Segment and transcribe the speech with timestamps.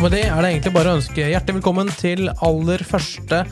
[0.00, 3.42] Og med det er det egentlig bare å ønske hjertelig velkommen til aller første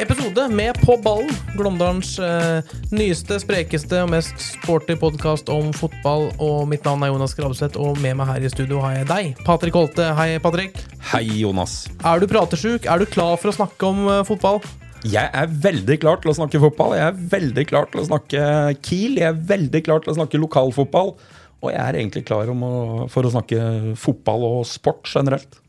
[0.00, 1.28] episode med På ballen.
[1.52, 6.30] Glåmdalens eh, nyeste, sprekeste og mest sporty podkast om fotball.
[6.40, 9.44] Og mitt navn er Jonas Grabseth, og med meg her i studio har jeg deg,
[9.44, 10.08] Patrick Holte.
[10.16, 10.80] Hei, Patrick.
[11.10, 11.76] Hei, Jonas.
[12.00, 12.88] Er du pratesjuk?
[12.88, 14.64] Er du klar for å snakke om eh, fotball?
[15.04, 16.96] Jeg er veldig klar til å snakke fotball.
[16.96, 18.48] Jeg er veldig klar til å snakke
[18.80, 19.20] Kiel.
[19.20, 21.18] Jeg er veldig klar til å snakke lokalfotball.
[21.60, 22.76] Og jeg er egentlig klar om å,
[23.12, 25.60] for å snakke fotball og sport generelt.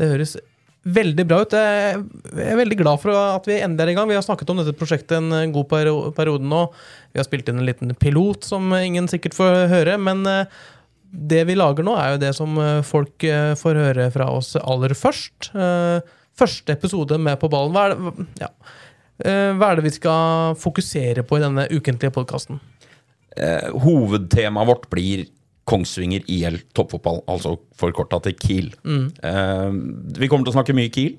[0.00, 0.38] Det høres
[0.88, 1.54] veldig bra ut.
[1.54, 2.00] Jeg
[2.46, 4.08] er veldig glad for at vi endelig er i gang.
[4.08, 5.68] Vi har snakket om dette prosjektet en god
[6.16, 6.62] periode nå.
[7.12, 9.98] Vi har spilt inn en liten pilot som ingen sikkert får høre.
[10.00, 10.60] Men eh,
[11.10, 14.54] det vi lager nå, er jo det som eh, folk eh, får høre fra oss
[14.60, 15.52] aller først.
[16.40, 17.74] Første episode med På ballen.
[17.76, 18.54] Hva er det, ja.
[19.20, 22.56] Hva er det vi skal fokusere på i denne ukentlige podkasten?
[23.84, 25.26] Hovedtemaet vårt blir
[25.70, 28.70] Kongsvinger IL toppfotball, altså forkorta til Kiel.
[29.22, 29.70] Eh,
[30.18, 31.14] vi kommer til å snakke mye Kiel,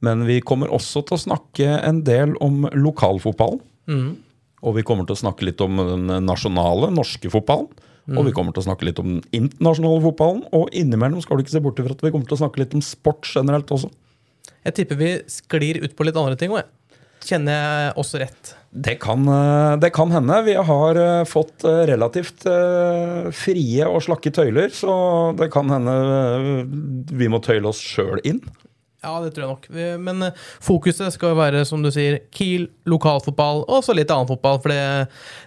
[0.00, 3.60] men vi kommer også til å snakke en del om lokalfotballen.
[4.60, 7.68] Og vi kommer til å snakke litt om den nasjonale norske fotballen.
[8.10, 10.42] Og vi kommer til å snakke litt om den internasjonale fotballen.
[10.56, 12.74] Og innimellom skal du ikke se bort fra at vi kommer til å snakke litt
[12.74, 13.90] om sport generelt også.
[14.66, 16.70] Jeg tipper vi sklir ut på litt andre ting òg, jeg.
[17.26, 18.54] Kjenner jeg også rett.
[18.70, 20.42] Det kan, eh, det kan hende.
[20.46, 22.46] Vi har eh, fått eh, relativt
[23.34, 25.94] frie og slakke tøyler, så det kan hende
[27.10, 28.40] vi må tøyle oss sjøl inn.
[29.00, 29.68] Ja, det tror jeg nok.
[30.04, 30.26] Men
[30.60, 34.60] fokuset skal være, som du sier, Kiel, lokalfotball og så litt annen fotball.
[34.60, 34.82] For det,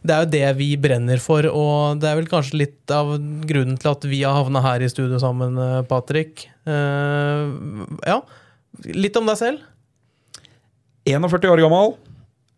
[0.02, 3.14] det er jo det vi brenner for, og det er vel kanskje litt av
[3.46, 6.47] grunnen til at vi har havna her i studio sammen, Patrick.
[6.66, 8.18] Ja,
[8.90, 9.70] litt om deg selv.
[11.09, 11.96] 41 år gammel,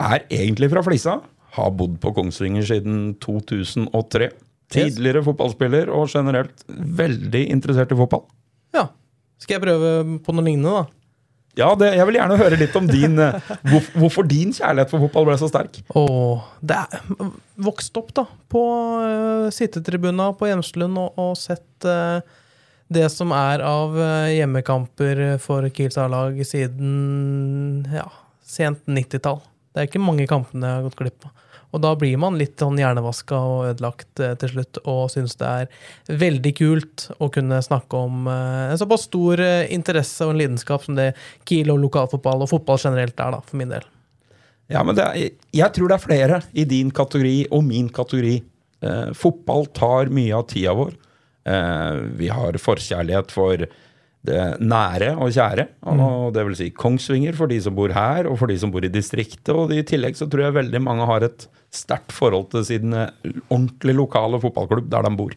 [0.02, 1.20] er egentlig fra Flisa,
[1.56, 4.30] har bodd på Kongsvinger siden 2003.
[4.76, 8.26] Tidligere fotballspiller og generelt veldig interessert i fotball.
[8.76, 8.90] Ja.
[9.42, 10.86] Skal jeg prøve på noe lignende, da?
[11.56, 15.06] Ja, det, Jeg vil gjerne høre litt om din, eh, hvor, hvorfor din kjærlighet for
[15.06, 15.80] fotball ble så sterk.
[15.96, 17.30] Åh, det er
[17.64, 18.64] vokst opp da på
[19.00, 22.20] uh, sittetribuna på Hjemslund og, og sett uh,
[22.92, 23.96] det som er av
[24.30, 28.06] hjemmekamper for Kiels A-lag siden ja,
[28.46, 29.42] sent 90-tall.
[29.74, 31.42] Det er ikke mange kampene jeg har gått glipp av.
[31.76, 35.50] Og da blir man litt sånn hjernevaska og ødelagt eh, til slutt, og syns det
[35.50, 40.40] er veldig kult å kunne snakke om eh, en såpass stor eh, interesse og en
[40.40, 41.10] lidenskap som det
[41.44, 43.90] Kiel og lokalfotball og fotball generelt er, da, for min del.
[44.72, 45.18] Ja, men er,
[45.54, 48.38] jeg tror det er flere i din kategori og min kategori.
[48.86, 50.96] Eh, fotball tar mye av tida vår.
[51.46, 53.68] Eh, vi har forkjærlighet for
[54.28, 55.68] det nære og kjære.
[55.92, 58.86] Og det vil si Kongsvinger for de som bor her, og for de som bor
[58.86, 59.54] i distriktet.
[59.54, 63.12] Og i tillegg så tror jeg veldig mange har et sterkt forhold til sin eh,
[63.50, 65.36] ordentlig lokale fotballklubb der de bor.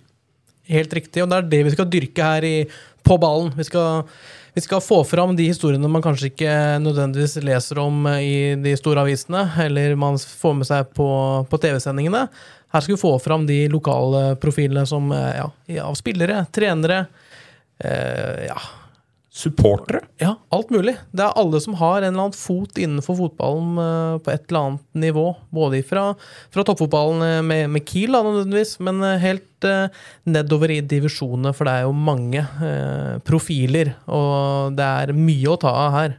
[0.68, 2.56] Helt riktig, og det er det vi skal dyrke her i,
[3.06, 3.54] på ballen.
[3.56, 4.04] Vi skal,
[4.52, 6.52] vi skal få fram de historiene man kanskje ikke
[6.84, 11.08] nødvendigvis leser om eh, i de store avisene, eller man får med seg på,
[11.48, 12.26] på TV-sendingene.
[12.68, 17.06] Her skal vi få fram de lokale profilene som, eh, ja, av spillere, trenere,
[17.80, 18.58] eh, ja,
[19.30, 20.00] Supportere.
[20.16, 20.94] ja, alt mulig.
[21.12, 24.60] Det er alle som har en eller annen fot innenfor fotballen eh, på et eller
[24.64, 25.26] annet nivå.
[25.54, 26.06] Både fra,
[26.54, 29.92] fra toppfotballen eh, med, med Kiel, da, nødvendigvis, men eh, helt eh,
[30.32, 35.60] nedover i divisjonene, for det er jo mange eh, profiler, og det er mye å
[35.60, 36.18] ta av her.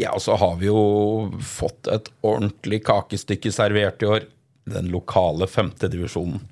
[0.00, 0.82] Ja, og så har vi jo
[1.44, 4.28] fått et ordentlig kakestykke servert i år.
[4.70, 6.42] Den lokale femtedivisjonen.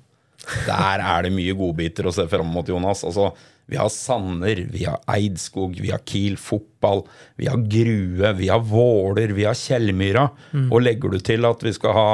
[0.65, 3.03] Der er det mye godbiter å se fram mot, Jonas.
[3.07, 3.33] Altså,
[3.69, 7.03] vi har Sanner, vi har Eidskog, vi har Kiel fotball,
[7.37, 10.25] vi har Grue, vi har Våler, vi har Kjellmyra.
[10.71, 12.09] Og legger du til at vi skal ha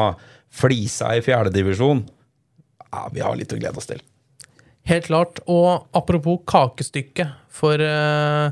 [0.56, 2.06] Flisa i fjerdedivisjon,
[2.92, 4.04] ja, vi har litt å glede oss til.
[4.86, 5.42] Helt klart.
[5.52, 8.52] Og apropos kakestykke, for uh,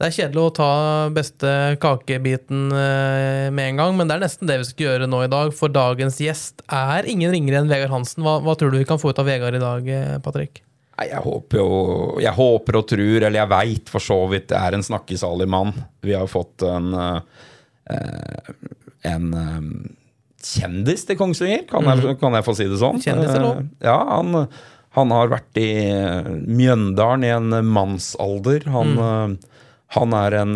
[0.00, 0.72] det er kjedelig å ta
[1.14, 1.52] beste
[1.82, 5.30] kakebiten uh, med en gang, men det er nesten det vi skal gjøre nå i
[5.32, 8.26] dag, for dagens gjest er ingen ringere enn Vegard Hansen.
[8.26, 10.64] Hva, hva tror du vi kan få ut av Vegard i dag, eh, Patrick?
[11.00, 11.68] Jeg håper jo
[12.20, 15.72] Jeg håper og tror, eller jeg veit for så vidt, det er en snakkesalig mann.
[16.04, 18.50] Vi har fått en, eh,
[19.10, 19.70] en eh,
[20.44, 23.00] kjendis til Kongsvinger, kan, jeg, kan jeg få si det sånn?
[23.04, 23.62] Kjendis er lov.
[23.62, 24.46] Eh, Ja, han,
[24.96, 25.68] han har vært i
[26.48, 28.64] Mjøndalen i en mannsalder.
[28.72, 29.36] Han, eh,
[29.96, 30.54] han er en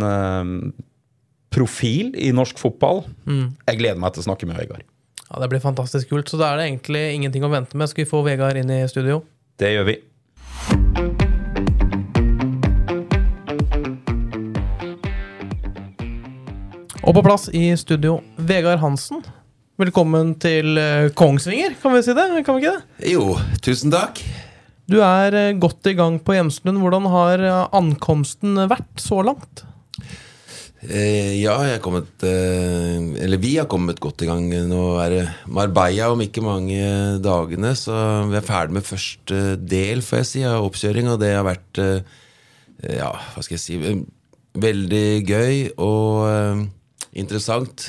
[1.55, 3.05] profil i norsk fotball.
[3.69, 4.83] Jeg gleder meg til å snakke med Vegard.
[5.31, 6.29] Ja, Det blir fantastisk kult.
[6.31, 7.89] Så da er det egentlig ingenting å vente med.
[7.91, 9.23] Skal vi få Vegard inn i studio?
[9.59, 9.97] Det gjør vi.
[17.05, 19.21] Og på plass i studio, Vegard Hansen.
[19.77, 22.25] Velkommen til eh, Kongsvinger, kan vi si det?
[22.47, 23.11] Kan vi ikke det?
[23.13, 24.23] Jo, tusen takk.
[24.89, 26.81] Du er eh, godt i gang på Hjemslund.
[26.81, 29.67] Hvordan har eh, ankomsten vært så langt?
[30.85, 34.51] Eh, ja, jeg er kommet eh, Eller vi har kommet godt i gang.
[34.69, 36.85] Nå er det Marbella om ikke mange
[37.25, 37.95] dagene, så
[38.29, 41.81] vi er ferdig med første del, får jeg si, av oppkjøring, og det har vært
[41.83, 42.21] eh,
[42.99, 44.01] Ja, hva skal jeg si
[44.55, 46.69] Veldig gøy og
[47.19, 47.89] interessant.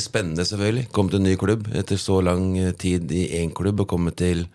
[0.00, 0.86] Spennende, selvfølgelig.
[0.94, 4.46] Komme til en ny klubb etter så lang tid i én klubb og komme til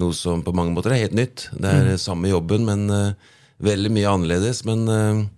[0.00, 1.44] noe som på mange måter er helt nytt.
[1.52, 2.00] Det er mm.
[2.02, 3.14] samme jobben, men
[3.62, 4.64] veldig mye annerledes.
[4.66, 5.30] Men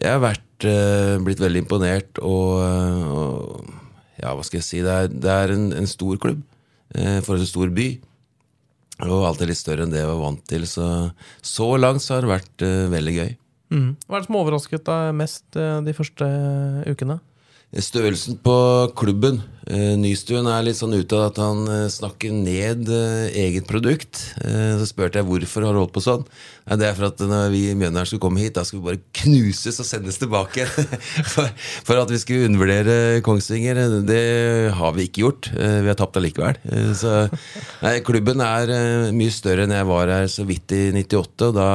[0.00, 3.66] jeg har vært, eh, blitt veldig imponert, og, eh, og
[4.20, 6.42] ja, hva skal jeg si Det er, det er en, en stor klubb
[6.94, 7.88] eh, for en stor by.
[9.00, 10.66] Og alltid litt større enn det jeg var vant til.
[10.68, 10.86] Så,
[11.40, 13.30] så langt så har det vært veldig gøy.
[13.72, 13.90] Mm.
[14.04, 16.28] Hva er det som overrasket deg mest de første
[16.84, 17.16] ukene?
[17.70, 18.54] Størrelsen på
[18.98, 19.36] klubben.
[19.70, 24.18] Eh, Nystuen er litt sånn ute av at han eh, snakker ned eh, eget produkt.
[24.42, 26.24] Så spurte jeg hvorfor har du holdt på sånn.
[26.66, 29.20] Det er for at når vi i Mjøndalen skulle komme hit, da skulle vi bare
[29.20, 30.66] knuses og sendes tilbake.
[31.34, 33.78] for, at vi skulle undervurdere Kongsvinger.
[34.08, 34.24] Det
[34.74, 35.52] har vi ikke gjort.
[35.54, 36.58] Vi har tapt allikevel.
[36.98, 37.14] Så
[37.84, 38.74] nei, klubben er
[39.14, 41.52] mye større enn jeg var her så vidt i 98.
[41.52, 41.70] og da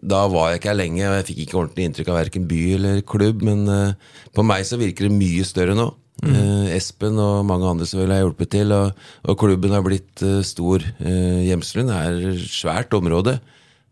[0.00, 2.62] da var jeg ikke her lenge, og jeg fikk ikke ordentlig inntrykk av verken by
[2.76, 3.44] eller klubb.
[3.46, 5.88] Men eh, på meg så virker det mye større nå.
[6.24, 10.40] Eh, Espen og mange andre selvfølgelig har hjulpet til, og, og klubben har blitt eh,
[10.46, 10.84] stor.
[11.02, 13.38] Uh, Hjemslund er et svært område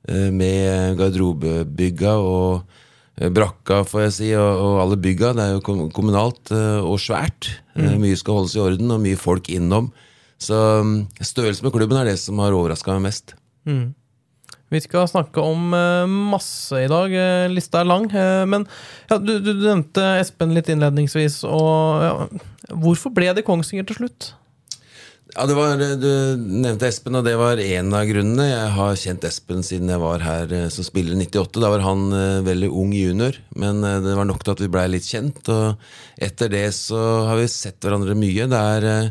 [0.04, 2.74] med garderobebygga og
[3.32, 5.30] brakka, får jeg si, og, og alle bygga.
[5.32, 7.48] Det er jo kommunalt og svært.
[7.72, 8.02] Mm.
[8.02, 9.88] mye skal holdes i orden, og mye folk innom.
[10.36, 13.32] Så mm, størrelsen på klubben er det som har overraska meg mest.
[14.74, 16.04] Vi skal snakke om eh,
[16.34, 17.12] masse i dag.
[17.14, 18.08] Eh, lista er lang.
[18.10, 18.66] eh, men
[19.10, 21.42] ja, du, du nevnte Espen litt innledningsvis.
[21.46, 24.32] Og, ja, hvorfor ble det Kongsvinger til slutt?
[25.34, 28.48] Ja, var, Du nevnte Espen, og det var en av grunnene.
[28.50, 31.62] Jeg har kjent Espen siden jeg var her som spiller i 98.
[31.62, 32.04] Da var han
[32.46, 35.42] veldig ung junior, men det var nok til at vi blei litt kjent.
[35.50, 37.00] Og etter det så
[37.30, 38.46] har vi sett hverandre mye.
[38.52, 39.10] Det er,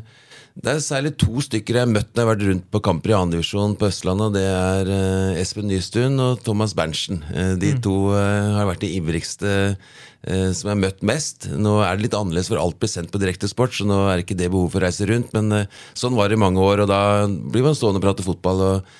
[0.53, 3.09] det er særlig to stykker jeg har møtt når jeg har vært rundt på kamper
[3.09, 3.21] i 2.
[3.33, 4.35] divisjon på Østlandet.
[4.35, 7.23] Det er eh, Espen Nystuen og Thomas Berntsen.
[7.33, 11.49] Eh, De to eh, har vært de ivrigste eh, som jeg har møtt mest.
[11.57, 14.27] Nå er det litt annerledes, for alt blir sendt på direktesport, så nå er det
[14.27, 15.33] ikke det behov for å reise rundt.
[15.33, 18.27] Men eh, sånn var det i mange år, og da blir man stående og prate
[18.27, 18.63] fotball.
[18.69, 18.93] og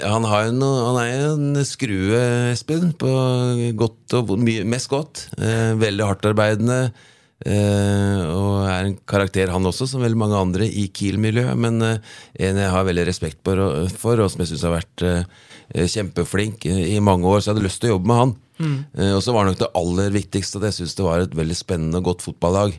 [0.00, 2.20] han, noe, han er jo en skrue,
[2.52, 3.08] Espen, på
[3.80, 5.26] godt og mye, mest godt.
[5.40, 6.78] Eh, veldig hardtarbeidende.
[7.42, 11.58] Eh, og er en karakter, han også, som veldig mange andre i Kiel-miljøet.
[11.58, 15.04] Men uh, en jeg har veldig respekt for, for og som jeg syns har vært
[15.06, 15.42] uh,
[15.72, 17.40] kjempeflink i mange år.
[17.40, 18.34] Så jeg hadde lyst til å jobbe med han.
[18.62, 21.36] Eh, og så var det nok det aller viktigste at jeg syns det var et
[21.36, 22.76] veldig spennende og godt fotballag.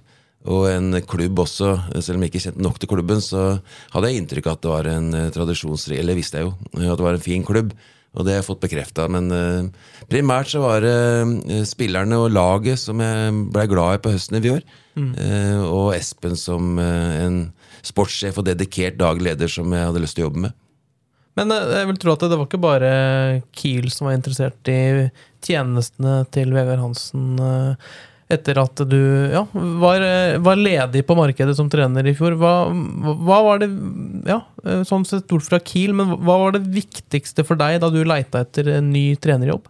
[0.54, 1.70] Og en klubb også,
[2.04, 3.62] selv om jeg ikke kjente nok til klubben, så
[3.94, 7.06] hadde jeg inntrykk av at det var en tradisjonsrik Eller visste jeg jo, at det
[7.06, 7.72] var en fin klubb.
[8.14, 9.08] Og det har jeg fått bekrefta.
[9.12, 14.04] Men uh, primært så var det uh, spillerne og laget som jeg blei glad i
[14.04, 14.64] på høsten i fjor.
[14.94, 17.38] Eh, og Espen som en
[17.82, 20.60] sportssjef og dedikert daglig leder som jeg hadde lyst til å jobbe med.
[21.40, 22.90] Men jeg vil tro at det var ikke bare
[23.58, 25.10] Kiel som var interessert i
[25.44, 27.94] tjenestene til Vegard Hansen eh,
[28.34, 29.00] etter at du
[29.32, 32.36] ja, var, eh, var ledig på markedet som trener i fjor.
[32.40, 33.70] Hva, hva var det
[34.28, 37.92] ja, eh, Sånn sett bort fra Kiel, men hva var det viktigste for deg da
[37.94, 39.70] du leita etter en ny trenerjobb?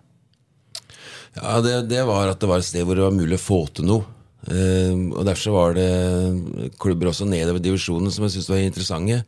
[1.38, 3.63] Ja, det, det var at det var et sted hvor det var mulig å få
[3.74, 4.05] til noe.
[4.50, 9.24] Eh, og Derfor var det klubber også nedover divisjonen som jeg syntes var interessante.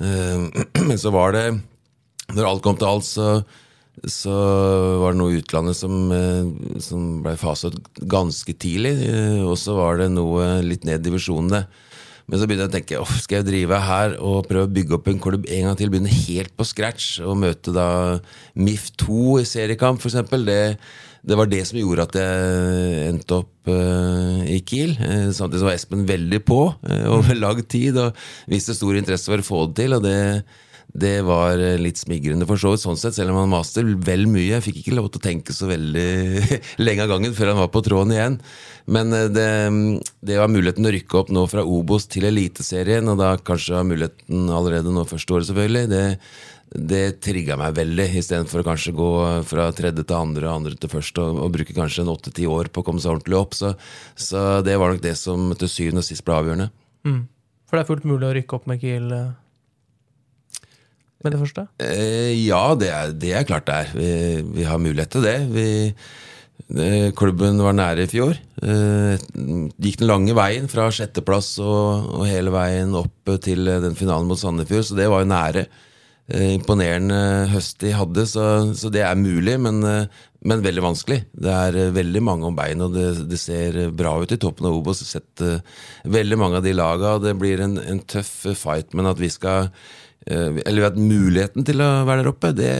[0.88, 1.42] Men så var det
[2.30, 3.40] Når alt kom til alt, så,
[4.08, 4.32] så
[5.02, 8.94] var det noe i utlandet som, eh, som ble faset ganske tidlig.
[9.08, 11.66] Eh, og så var det noe litt ned i divisjonene.
[12.30, 14.96] Men så begynte jeg å tenke Åh, skal jeg drive her og prøve å bygge
[14.96, 15.90] opp en klubb en gang til?
[15.90, 18.20] Begynne helt på scratch og møte da
[18.54, 20.30] MIF2 i seriekamp, f.eks.
[20.46, 20.60] Det,
[21.26, 24.94] det var det som gjorde at jeg endte opp uh, i Kiel.
[25.34, 28.14] Samtidig så var Espen veldig på uh, over lang tid og
[28.50, 29.98] viste stor interesse for å få det til.
[29.98, 30.16] Og det,
[30.92, 34.26] det var eh, litt smigrende for så vidt, sånn sett, selv om han maste vel
[34.30, 34.56] mye.
[34.56, 36.06] Jeg fikk ikke lov til å tenke så veldig
[36.86, 38.38] lenge av gangen før han var på tråden igjen.
[38.90, 39.48] Men eh, det,
[40.26, 43.86] det var muligheten å rykke opp nå fra Obos til Eliteserien, og da kanskje var
[43.86, 45.90] muligheten allerede nå første året, selvfølgelig.
[45.92, 46.02] Det,
[46.90, 49.10] det trigga meg veldig, istedenfor å kanskje gå
[49.46, 52.72] fra tredje til andre og andre til første, og, og bruke kanskje en åtte-ti år
[52.74, 53.54] på å komme seg ordentlig opp.
[53.58, 53.76] Så,
[54.18, 56.72] så det var nok det som til syvende og sist ble avgjørende.
[57.70, 59.30] For det er fullt mulig å rykke opp med Kiel eh,
[61.24, 61.66] med det første?
[61.82, 63.94] Eh, ja, det er, det er klart det er.
[63.94, 64.10] Vi,
[64.60, 65.36] vi har mulighet til det.
[65.52, 65.66] Vi,
[66.70, 67.12] det.
[67.18, 68.38] Klubben var nære i fjor.
[68.62, 69.28] Eh,
[69.80, 74.40] gikk den lange veien fra sjetteplass og, og hele veien opp til den finalen mot
[74.40, 75.68] Sandefjord, så det var jo nære.
[76.30, 78.44] Eh, imponerende høst de hadde, så,
[78.78, 81.24] så det er mulig, men, eh, men veldig vanskelig.
[81.34, 84.68] Det er eh, veldig mange om bein, og det, det ser bra ut i toppen
[84.70, 85.02] av Obos.
[85.08, 85.58] Sett eh,
[86.06, 89.32] veldig mange av de laga, og det blir en, en tøff fight, men at vi
[89.32, 89.98] skal eh,
[90.30, 92.72] eller at muligheten til å være der oppe, det,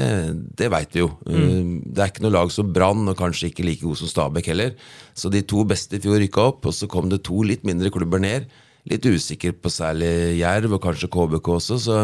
[0.58, 1.10] det veit vi jo.
[1.26, 1.80] Mm.
[1.90, 4.74] Det er ikke noe lag som Brann, og kanskje ikke like god som Stabæk heller.
[5.18, 7.92] Så de to beste i fjor rykka opp, og så kom det to litt mindre
[7.94, 8.48] klubber ned.
[8.88, 11.80] Litt usikker på særlig Jerv, og kanskje KBK også.
[11.82, 11.98] Så,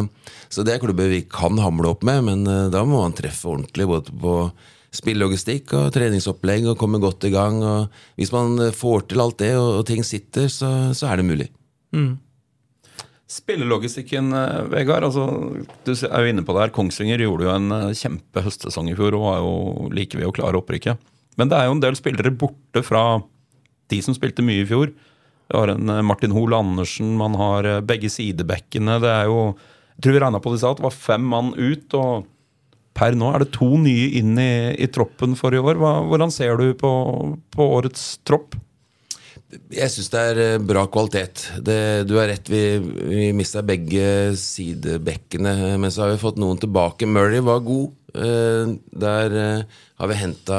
[0.53, 3.49] så det er klubber vi kan hamle opp med, men eh, da må man treffe
[3.55, 4.37] ordentlig både på
[4.97, 7.63] spillelogistikk og treningsopplegg og komme godt i gang.
[7.65, 11.23] Og hvis man eh, får til alt det, og, og ting sitter, så, så er
[11.23, 11.51] det mulig.
[13.27, 15.03] Spillelogistikken, eh, Vegard.
[15.03, 15.27] Altså,
[15.85, 16.75] du er jo inne på det her.
[16.75, 20.61] Kongsvinger gjorde jo en eh, kjempehøstsesong i fjor og var jo like ved å klare
[20.61, 21.01] opprykket.
[21.37, 23.19] Men det er jo en del spillere borte fra
[23.91, 24.95] de som spilte mye i fjor.
[25.47, 29.01] Vi har en eh, Martin Hoel Andersen, man har begge sidebekkene.
[29.03, 29.57] Det er jo
[29.97, 31.95] Jeg tror vi regna på det i stad, det var fem mann ut.
[31.99, 32.27] og
[32.97, 35.81] Per nå er det to nye inn i, i troppen for i år.
[35.81, 36.93] Hva, hvordan ser du på,
[37.51, 38.55] på årets tropp?
[39.47, 41.45] Jeg syns det er eh, bra kvalitet.
[41.63, 46.59] Det, du har rett, vi, vi mista begge sidebekkene, men så har vi fått noen
[46.59, 47.07] tilbake.
[47.07, 47.93] Murray var god.
[48.17, 48.73] Eh,
[49.07, 50.59] Der eh, har vi henta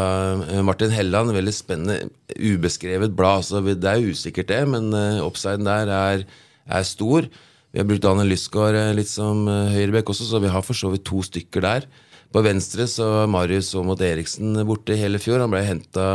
[0.63, 2.07] Martin Helland, veldig spennende,
[2.39, 3.43] ubeskrevet blad.
[3.49, 4.89] Så det er usikkert, det, men
[5.25, 6.25] oppsiden der er,
[6.65, 7.27] er stor.
[7.75, 11.05] Vi har brukt Daniel Lysgaard litt som høyrebekk også, så vi har for så vidt
[11.05, 11.85] to stykker der.
[12.33, 15.43] På venstre så var Marius Aamodt Eriksen borte hele fjor.
[15.43, 16.07] Han ble henta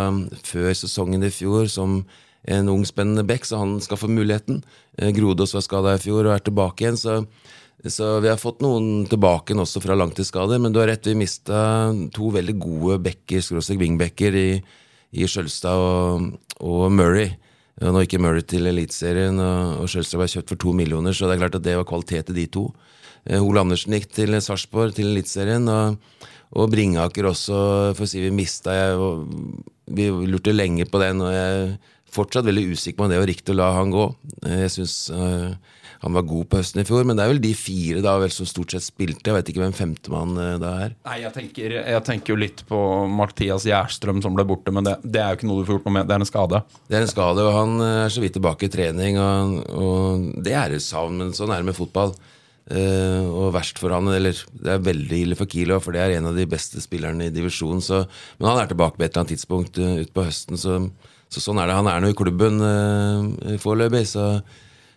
[0.49, 2.01] før sesongen i fjor som
[2.45, 4.63] en ung, spennende bekk, så han skal få muligheten.
[4.99, 7.21] Eh, Grodås var skada i fjor og er tilbake igjen, så,
[7.87, 10.59] så vi har fått noen tilbake også fra langtidsskader.
[10.63, 14.49] Men du har rett, vi mista to veldig gode bekker, skråstrek wingbacker, i,
[15.13, 16.33] i Skjølstad og,
[16.65, 17.31] og Murray.
[17.83, 21.45] Nå gikk Murray til Eliteserien, og, Skjølstad ble kjøpt for to millioner, så det er
[21.47, 22.69] klart at det var kvalitet i de to.
[23.31, 26.27] Hole Andersen gikk til Sarpsborg, til Eliteserien, og,
[26.59, 27.57] og Bringaker også,
[27.97, 29.15] for å si vi mista jeg,
[29.93, 31.79] Vi lurte lenge på den, og jeg
[32.13, 34.09] fortsatt veldig usikker på om det var riktig å la han gå.
[34.47, 34.97] Eh, Jeg syns
[36.03, 38.33] han var god på høsten i fjor, men det er vel de fire da vel
[38.35, 39.31] som stort sett spilte.
[39.31, 40.97] Jeg vet ikke hvem femtemann eh, da er.
[41.07, 44.97] Nei, jeg tenker, jeg tenker jo litt på Mathias Gjerstrøm som ble borte, men det,
[45.07, 46.11] det er jo ikke noe du får gjort noe med.
[46.11, 46.63] Det er en skade.
[46.91, 49.21] Det er en skade, og han eh, er så vidt tilbake i trening.
[49.23, 52.17] Og, og det er et savn, men sånn er det med fotball.
[52.73, 56.13] Uh, og verst for han, eller det er veldig ille for Kilo, for det er
[56.15, 57.83] en av de beste spillerne i divisjonen.
[58.39, 60.77] Men han er tilbake på et eller annet tidspunkt uh, utpå høsten, så,
[61.33, 61.79] så sånn er det.
[61.79, 64.43] Han er nå i klubben uh, foreløpig, så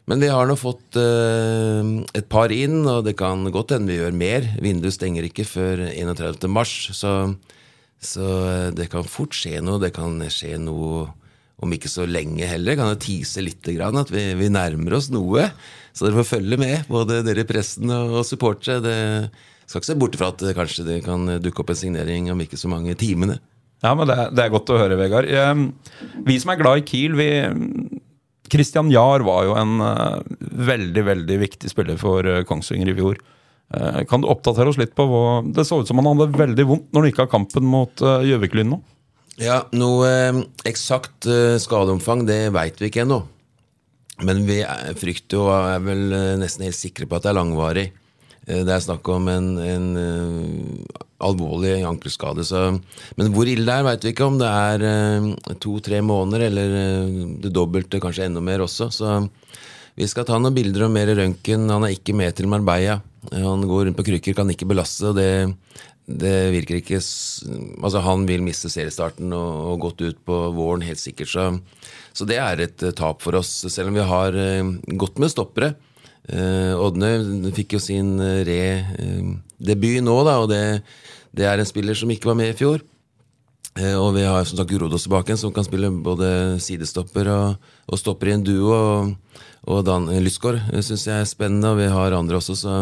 [0.06, 3.98] Men vi har nå fått uh, et par inn, og det kan godt hende vi
[3.98, 4.50] gjør mer.
[4.62, 6.46] Vinduet stenger ikke før 31.
[6.52, 7.34] mars, så,
[7.98, 9.82] så eh, det kan fort skje noe.
[9.82, 11.08] Det kan skje noe
[11.58, 12.78] om ikke så lenge heller.
[12.78, 15.48] Kan jeg tise litt grann, at vi, vi nærmer oss noe.
[15.96, 18.94] Så dere får følge med, både dere i pressen og, og supportere.
[19.66, 22.62] Skal ikke se bort fra at kanskje det kan dukke opp en signering om ikke
[22.62, 23.40] så mange timene.
[23.86, 25.30] Ja, men det, det er godt å høre, Vegard.
[25.30, 27.30] Eh, Vi som er glad i Kiel, vi
[28.52, 30.20] Christian Jahr var jo en eh,
[30.70, 33.20] veldig, veldig viktig spiller for eh, Kongsvinger i fjor.
[33.74, 35.24] Eh, Kan du oppdatere oss litt på hva
[35.56, 38.70] Det så ut som han hadde veldig vondt når han gikk av kampen mot Gjøvik-Lyn
[38.76, 38.82] nå.
[39.42, 40.08] Ja, noe
[40.64, 41.26] eksakt
[41.60, 43.18] skadeomfang, det veit vi ikke ennå.
[44.24, 46.04] Men vi er, frykter og er vel
[46.40, 47.90] nesten helt sikre på at det er langvarig.
[48.48, 52.46] Eh, Det er snakk om en, en eh, alvorlig ankelskade.
[52.46, 52.62] Så,
[53.18, 54.30] men hvor ille det er, veit vi ikke.
[54.30, 56.76] Om det er eh, to-tre måneder eller
[57.44, 58.92] det dobbelte, kanskje enda mer også.
[58.94, 59.18] Så
[59.96, 61.70] vi skal ta noen bilder og mer røntgen.
[61.72, 63.00] Han er ikke med til Marbella.
[63.34, 65.10] Han går rundt på krykker, kan ikke belaste.
[65.10, 65.56] og det,
[66.06, 71.02] det virker ikke Altså, han vil miste seriestarten og, og gått ut på våren, helt
[71.02, 71.32] sikkert.
[71.32, 71.48] Så,
[72.14, 74.38] så det er et tap for oss, selv om vi har
[75.00, 75.74] gått med stoppere.
[76.26, 80.82] Eh, Odne fikk jo sin eh, re-debut nå, da, og det,
[81.36, 82.84] det er en spiller som ikke var med i fjor.
[83.76, 88.00] Uh, Og vi har som sagt Grodås tilbake, som kan spille både sidestopper og, og
[88.00, 88.72] stopper i en duo.
[88.72, 92.56] Og, og Dan Lysgaard syns jeg er spennende, og vi har andre også.
[92.56, 92.74] Så,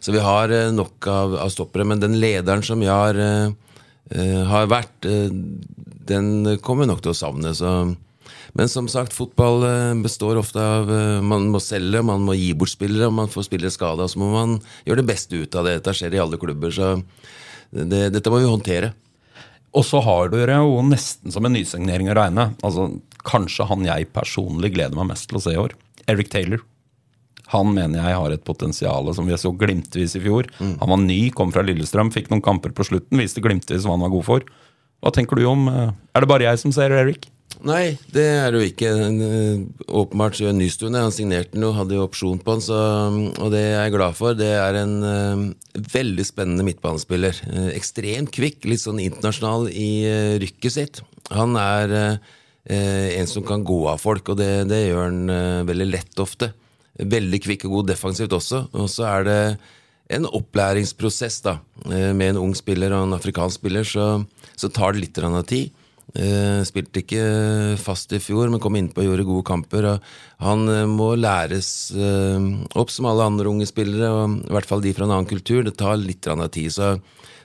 [0.00, 1.86] så vi har eh, nok av, av stoppere.
[1.88, 3.50] Men den lederen som Jar uh,
[4.14, 5.28] eh, har vært, eh,
[6.08, 7.52] den kommer nok til å savne.
[7.58, 7.72] Så.
[8.56, 12.52] Men som sagt, fotball eh, består ofte av eh, Man må selge, man må gi
[12.56, 14.08] bort spillere, man får spillere skada.
[14.08, 15.78] Så må man gjøre det beste ut av det.
[15.80, 16.94] Dette skjer i alle klubber, så
[17.70, 18.94] det, dette må vi håndtere.
[19.76, 22.50] Og så har dere jo nesten som en nysignering å regne.
[22.64, 22.88] Altså,
[23.28, 25.74] Kanskje han jeg personlig gleder meg mest til å se i år.
[26.08, 26.62] Eric Taylor.
[27.52, 30.48] Han mener jeg har et potensial som vi så glimtvis i fjor.
[30.60, 34.04] Han var ny, kom fra Lillestrøm, fikk noen kamper på slutten, viste glimtvis hva han
[34.04, 34.46] var god for.
[35.04, 37.28] Hva tenker du om eh, Er det bare jeg som ser Eric?
[37.66, 38.90] Nei, det er det jo ikke.
[39.02, 39.62] Eh,
[39.98, 40.94] Åpenbart Nystuen.
[40.94, 42.78] Han signerte den jo, hadde jo opsjon på den, så,
[43.34, 44.36] og det er jeg glad for.
[44.38, 47.40] Det er en uh, veldig spennende midtbanespiller.
[47.50, 51.02] Uh, ekstremt kvikk, litt sånn internasjonal i uh, rykket sitt.
[51.34, 52.20] Han er
[52.68, 56.50] en som kan gå av folk, og det, det gjør han veldig lett ofte.
[57.00, 58.60] Veldig kvikk og god defensivt også.
[58.76, 59.38] Og så er det
[60.12, 61.54] en opplæringsprosess da,
[61.88, 64.08] med en ung spiller og en afrikansk spiller, så,
[64.52, 65.72] så tar det litt av tid.
[66.16, 67.22] Eh, spilte ikke
[67.76, 69.88] fast i fjor, men kom innpå og gjorde gode kamper.
[70.40, 72.38] Han uh, må læres uh,
[72.80, 75.60] opp som alle andre unge spillere, og i hvert fall de fra en annen kultur.
[75.66, 76.72] Det tar litt tid.
[76.72, 76.94] Så,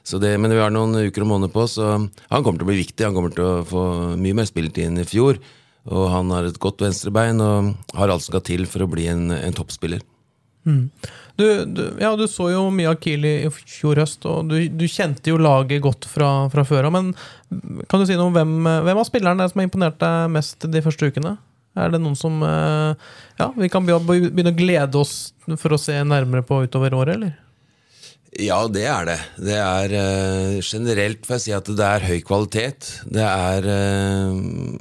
[0.03, 2.71] så det, men vi har noen uker og måneder på, så han kommer til å
[2.71, 3.03] bli viktig.
[3.03, 3.83] Han kommer til å få
[4.15, 5.41] mye mer spilletid enn i fjor.
[5.91, 9.09] Og han har et godt venstrebein og har alt som skal til for å bli
[9.11, 9.99] en, en toppspiller.
[10.63, 14.85] Du, du, ja, du så jo mye av Kiel i fjor høst, og du, du
[14.87, 16.95] kjente jo laget godt fra, fra før av.
[16.95, 17.11] Men
[17.89, 18.53] kan du si noe om hvem,
[18.85, 21.37] hvem av spillerne som har imponert deg mest de første ukene?
[21.73, 23.07] Er det noen som eh,
[23.39, 27.39] ja, vi kan begynne å glede oss for å se nærmere på utover året, eller?
[28.41, 29.17] Ja, det er det.
[29.45, 32.87] Det er eh, Generelt får jeg si at det er høy kvalitet.
[33.05, 34.37] Det er eh,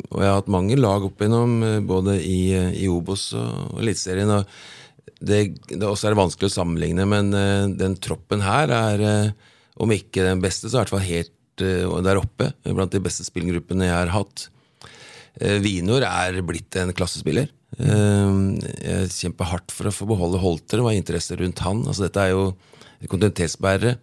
[0.09, 2.41] Og jeg har hatt mange lag opp igjennom, eh, både i,
[2.81, 4.33] i Obos og Eliteserien.
[4.39, 4.47] og
[5.23, 9.95] det, det også er vanskelig å sammenligne, men uh, den troppen her er, uh, om
[9.95, 12.51] ikke den beste, så i hvert fall helt uh, der oppe.
[12.67, 14.49] Blant de beste spillgruppene jeg har hatt.
[15.65, 17.47] Vinor er blitt en klassespiller.
[17.81, 20.77] Jeg kjemper hardt for å få beholde Holter.
[20.77, 21.81] Det var interesse rundt han.
[21.89, 22.51] Altså, dette er jo
[23.11, 23.97] kontinuitetsbærere.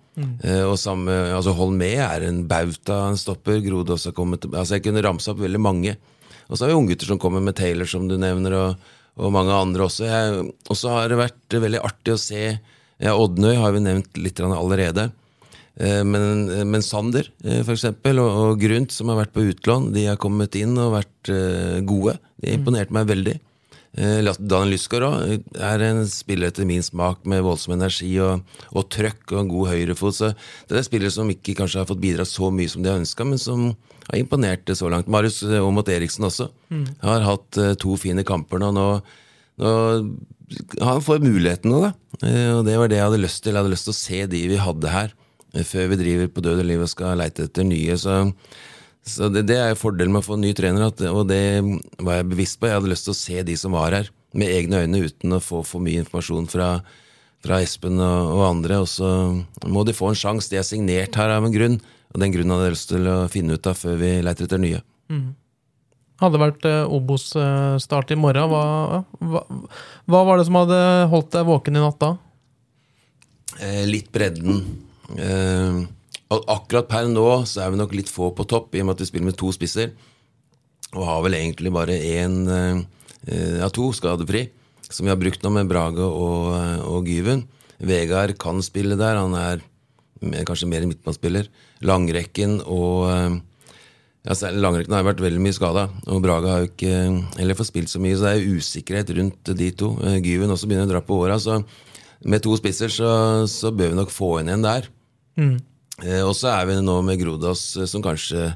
[0.44, 3.62] Eh, Og samme, altså Holmé er en bauta, han stopper.
[3.64, 5.96] Grode også har kommet altså Jeg kunne ramse opp veldig mange.
[6.50, 8.76] Og så har vi unggutter som kommer med Taylor, som du nevner, og,
[9.20, 10.08] og mange andre også.
[10.08, 12.44] Jeg, og så har det vært veldig artig å se
[13.00, 15.10] ja, Oddnøy har vi nevnt litt allerede.
[15.80, 19.92] Eh, Men, men Sander, eh, for eksempel, og, og Grunt, som har vært på utlån,
[19.96, 22.18] de har kommet inn og vært eh, gode.
[22.44, 23.38] De imponerte meg veldig.
[23.98, 28.44] Eh, Daniel Lysgaard òg er en spiller etter min smak med voldsom energi og,
[28.76, 30.14] og trøkk og en god høyrefot.
[30.20, 30.30] Så
[30.70, 33.26] det er spillere som ikke kanskje har fått bidra så mye som de har ønska,
[33.26, 33.72] men som
[34.12, 35.10] har imponert det så langt.
[35.10, 36.50] Marius eh, Aamodt Eriksen også
[37.02, 38.72] har hatt eh, to fine kamper nå.
[38.78, 38.90] nå
[39.60, 39.74] nå
[40.82, 41.92] han får muligheten nå, da.
[42.26, 43.54] Eh, Og det var det jeg hadde lyst til.
[43.54, 45.12] Jeg hadde lyst til å se de vi hadde her,
[45.54, 47.98] eh, før vi driver på død og liv og skal leite etter nye.
[48.00, 48.16] Så,
[49.08, 51.42] så det, det er fordelen med å få en ny trener, at, og det
[51.98, 52.70] var jeg bevisst på.
[52.70, 55.42] Jeg hadde lyst til å se de som var her, med egne øyne, uten å
[55.42, 56.70] få for mye informasjon fra,
[57.42, 58.82] fra Espen og, og andre.
[58.84, 59.10] Og så
[59.66, 60.52] må de få en sjanse.
[60.52, 61.80] De er signert her av en grunn,
[62.14, 64.62] og den grunnen hadde jeg lyst til å finne ut av før vi leter etter
[64.62, 64.82] nye.
[66.20, 68.52] Hadde vært eh, Obos-start i morgen.
[68.52, 69.44] Hva, hva,
[70.10, 70.80] hva var det som hadde
[71.14, 72.12] holdt deg våken i natt da?
[73.64, 74.60] Eh, litt bredden.
[75.16, 75.80] Eh,
[76.30, 79.04] akkurat per nå så er vi nok litt få på topp, i og med at
[79.04, 79.96] vi spiller med to spisser.
[80.94, 82.86] Og har vel egentlig bare én av
[83.30, 84.48] ja, to skadefri,
[84.90, 87.44] som vi har brukt nå med Brage og, eh, og Gyven.
[87.80, 89.62] Vegard kan spille der, han er
[90.22, 91.50] mer, kanskje mer midtbanespiller.
[91.86, 93.38] Langrekken og eh,
[94.28, 96.96] ja, Langrekken har vært veldig mye skada, og Brage har jo ikke
[97.40, 99.94] heller fått spilt så mye, så det er usikkerhet rundt de to.
[100.04, 101.62] Eh, Gyven også begynner å dra på åra, så
[102.28, 103.12] med to spisser så,
[103.48, 104.90] så bør vi nok få inn en der.
[105.40, 105.60] Eh,
[106.24, 108.54] og så er vi nå med Grodås, eh, som kanskje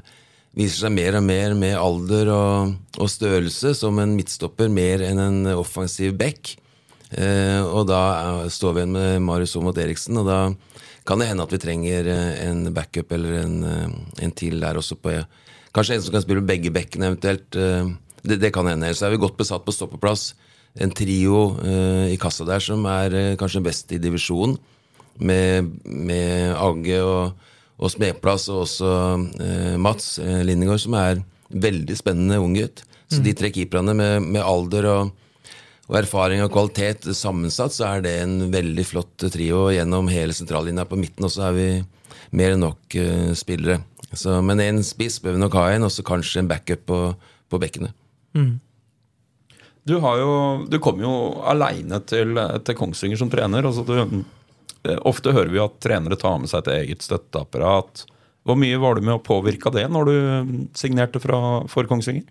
[0.54, 5.20] viser seg mer og mer med alder og, og størrelse som en midtstopper mer enn
[5.22, 6.54] en offensiv back.
[7.14, 8.02] Eh, og da
[8.44, 10.38] eh, står vi igjen med Marius Aamodt Eriksen, og da
[11.04, 14.80] kan det hende at vi trenger eh, en backup eller en, eh, en til der
[14.80, 15.18] også på
[15.74, 17.56] Kanskje en som kan spille begge bekkene eventuelt.
[17.58, 17.88] eh,
[18.22, 18.92] det, det kan hende.
[18.94, 20.32] Så er vi godt besatt på stoppeplass.
[20.78, 24.54] En trio eh, i kassa der som er eh, kanskje best i divisjonen
[25.18, 28.90] med, med Agge og, og Smedplass og også
[29.42, 31.22] eh, Mats eh, Lindegård, som er
[31.54, 32.84] veldig spennende ung gutt.
[33.12, 35.10] Så de tre keeperne med, med alder og,
[35.86, 39.68] og erfaring og kvalitet sammensatt, så er det en veldig flott trio.
[39.74, 41.68] Gjennom hele sentrallinja på midten også er vi
[42.34, 43.82] mer enn nok eh, spillere.
[44.14, 47.00] Så, men en spiss bør vi nok ha en, og så kanskje en backup på,
[47.50, 47.92] på bekkene.
[49.84, 50.32] Du, har jo,
[50.70, 51.12] du kom jo
[51.44, 53.66] aleine til, til Kongsvinger som trener.
[53.68, 54.22] Altså du,
[55.08, 58.04] ofte hører vi at trenere tar med seg et eget støtteapparat.
[58.44, 60.16] Hvor mye var du med å påvirke det når du
[60.76, 61.38] signerte fra,
[61.72, 62.26] for Kongsvinger?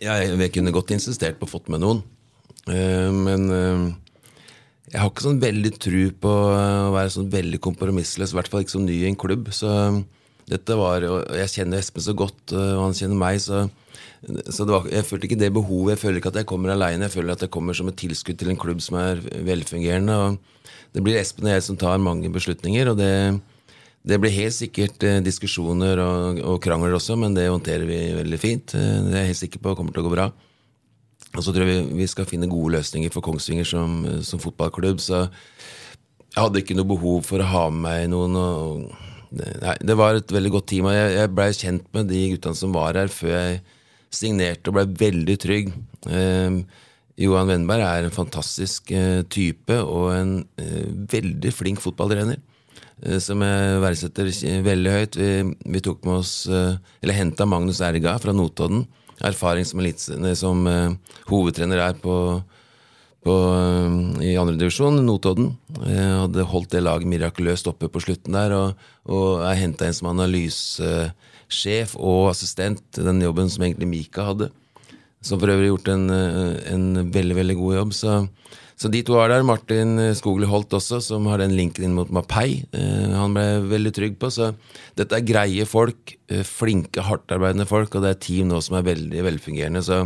[0.00, 2.00] Jeg, jeg kunne godt insistert på å fått med noen.
[2.70, 3.84] Eh, men eh,
[4.92, 8.64] jeg har ikke sånn veldig tru på å være sånn veldig kompromissløs, i hvert fall
[8.64, 9.50] ikke som ny i en klubb.
[9.54, 9.68] Så
[10.48, 13.66] dette var, og Jeg kjenner Espen så godt, eh, og han kjenner meg, så,
[14.54, 15.96] så var, jeg følte ikke det behovet.
[15.96, 18.38] Jeg føler ikke at jeg kommer aleine, jeg føler at jeg kommer som et tilskudd
[18.38, 20.18] til en klubb som er velfungerende.
[20.18, 20.61] og
[20.92, 23.12] Det blir Espen og jeg som tar mange beslutninger, og det,
[24.04, 28.40] det blir helt sikkert eh, diskusjoner og, og krangler også, men det håndterer vi veldig
[28.40, 28.74] fint.
[28.76, 30.28] Eh, Det er jeg helt sikker på kommer til å gå bra.
[31.32, 35.00] Og så tror jeg vi, vi skal finne gode løsninger for Kongsvinger som, som fotballklubb.
[35.00, 38.36] Så jeg hadde ikke noe behov for å ha med meg noen.
[38.36, 38.82] Og,
[39.32, 40.90] det, nei, det var et veldig godt team.
[40.90, 43.62] Og jeg, jeg blei kjent med de guttene som var her, før jeg
[44.12, 45.72] signerte og blei veldig trygg.
[46.12, 46.60] Eh,
[47.22, 52.40] Johan Wennberg er en fantastisk eh, type og en eh, veldig flink fotballtrener.
[53.04, 54.30] eh, Som jeg verdsetter
[54.66, 55.18] veldig høyt.
[55.20, 55.30] Vi,
[55.76, 58.86] vi tok med oss Eller henta Magnus Erga fra Notodden.
[59.22, 60.02] Erfaring som, litt,
[60.34, 60.64] som
[61.28, 62.14] hovedtrener er på,
[63.22, 63.34] på,
[64.18, 65.52] i andredivisjon, Notodden.
[65.86, 69.94] Jeg hadde holdt det laget mirakuløst oppe på slutten der, og, og jeg henta en
[69.94, 74.50] som analysesjef og assistent, den jobben som egentlig Mika hadde.
[75.22, 77.92] Som for øvrig har gjort en, eh, en veldig veldig god jobb.
[77.94, 78.14] Så,
[78.74, 79.44] så de to er der.
[79.46, 82.64] Martin Skogli Holt også, som har den linken inn mot Mapei.
[82.74, 84.32] Eh, han ble veldig trygg på.
[84.34, 84.50] Så
[84.98, 86.16] dette er greie folk.
[86.28, 87.94] eh, Flinke, hardtarbeidende folk.
[87.94, 89.84] Og det er team nå som er veldig velfungerende.
[89.86, 90.02] Så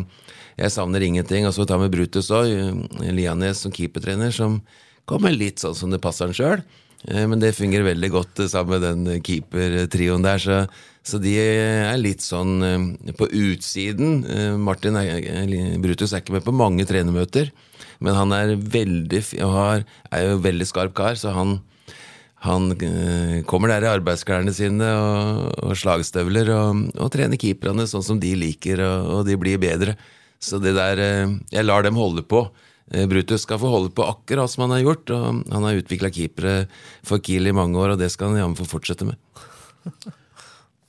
[0.59, 1.47] jeg savner ingenting.
[1.49, 2.53] Og så tar vi Brutus òg.
[3.01, 4.61] Lianes som keepertrener, som
[5.09, 6.67] kommer litt sånn som det passer han sjøl.
[7.07, 10.41] Men det fungerer veldig godt eh, sammen med den keepertrioen der.
[10.43, 10.61] Så,
[11.07, 14.25] så de er litt sånn eh, på utsiden.
[14.27, 14.99] Eh, Martin
[15.83, 17.53] Brutus er ikke med på mange trenermøter,
[18.03, 21.61] men han er veldig har, er jo veldig skarp kar, så han,
[22.43, 28.07] han eh, kommer der i arbeidsklærne sine og, og slagstøvler og, og trener keeperne sånn
[28.11, 29.95] som de liker, og, og de blir bedre.
[30.43, 30.99] Så det der
[31.49, 32.43] Jeg lar dem holde på.
[33.09, 36.59] Brutus skal få holde på akkurat som han har gjort, og han har utvikla keepere
[37.07, 39.17] for Kiel i mange år, og det skal han jammen få fortsette med.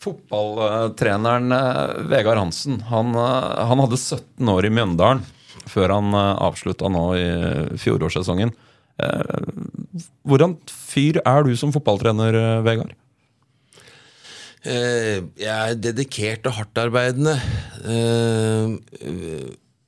[0.07, 5.25] Fotballtreneren eh, Vegard Hansen han, eh, han hadde 17 år i Mjøndalen
[5.67, 7.27] før han avslutta nå i
[7.81, 8.53] fjorårssesongen.
[9.03, 9.51] Eh,
[10.27, 12.95] Hvordan fyr er du som fotballtrener, eh, Vegard?
[14.67, 17.35] Eh, jeg er dedikert og hardtarbeidende.
[17.85, 18.73] Eh,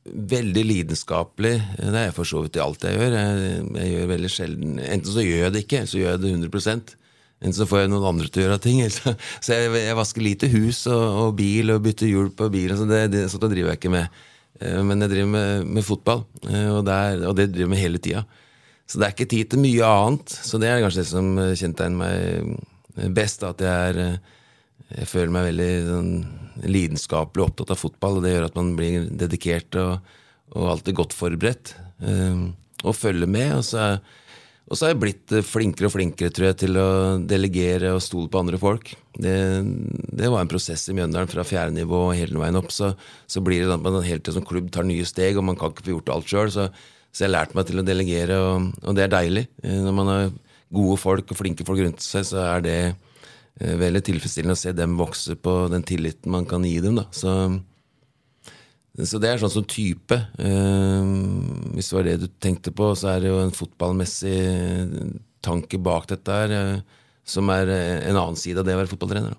[0.09, 1.55] veldig lidenskapelig.
[1.77, 3.17] Det er jeg for så vidt i alt jeg gjør.
[3.17, 6.33] Jeg, jeg gjør veldig sjelden Enten så gjør jeg det ikke, så gjør jeg det
[6.37, 6.95] 100
[7.39, 8.79] Enten så får jeg noen andre til å gjøre ting.
[8.91, 9.13] Så,
[9.53, 12.75] jeg, jeg vasker lite hus og, og bil og bytter hjul på bilen.
[12.75, 14.17] Så det, det, sånt driver jeg ikke med.
[14.59, 17.71] Eh, Men jeg driver med, med fotball, eh, og, det er- og det driver jeg
[17.75, 18.25] med hele tida.
[18.89, 20.35] Så det er ikke tid til mye annet.
[20.49, 23.47] Så det er kanskje det som kjennetegner meg best.
[23.47, 24.35] At jeg er eh,
[24.99, 26.13] Jeg føler meg veldig sånn,
[26.65, 29.99] lidenskapelig opptatt av fotball, og det gjør at man blir dedikert og,
[30.57, 31.75] og alltid godt forberedt.
[32.83, 33.53] Og følger med.
[33.59, 33.99] Og så, er,
[34.69, 36.89] og så har jeg blitt eh, flinkere og flinkere tror jeg, til å
[37.25, 38.91] delegere og stole på andre folk.
[39.17, 39.33] Det,
[40.13, 42.69] det var en prosess i Mjøndalen fra fjerde nivå og hele veien opp.
[42.73, 42.91] Så,
[43.25, 45.57] så blir det sånn at man hele tiden som klubb tar nye steg, og man
[45.59, 46.53] kan ikke få gjort alt sjøl.
[46.53, 46.67] Så,
[47.09, 49.45] så jeg har lært meg til å delegere, og, og det er deilig.
[49.65, 50.29] Eh, Når man har
[50.69, 54.75] gode folk og flinke folk rundt seg, så er det eh, veldig tilfredsstillende å se
[54.77, 57.01] dem vokse på den tilliten man kan gi dem.
[57.01, 57.09] Da.
[57.09, 57.33] Så,
[59.07, 60.17] så det er sånn som type.
[60.41, 61.11] Eh,
[61.75, 64.39] hvis det var det du tenkte på, så er det jo en fotballmessig
[65.45, 68.91] tanke bak dette her, eh, som er eh, en annen side av det å være
[68.91, 69.37] fotballtrener.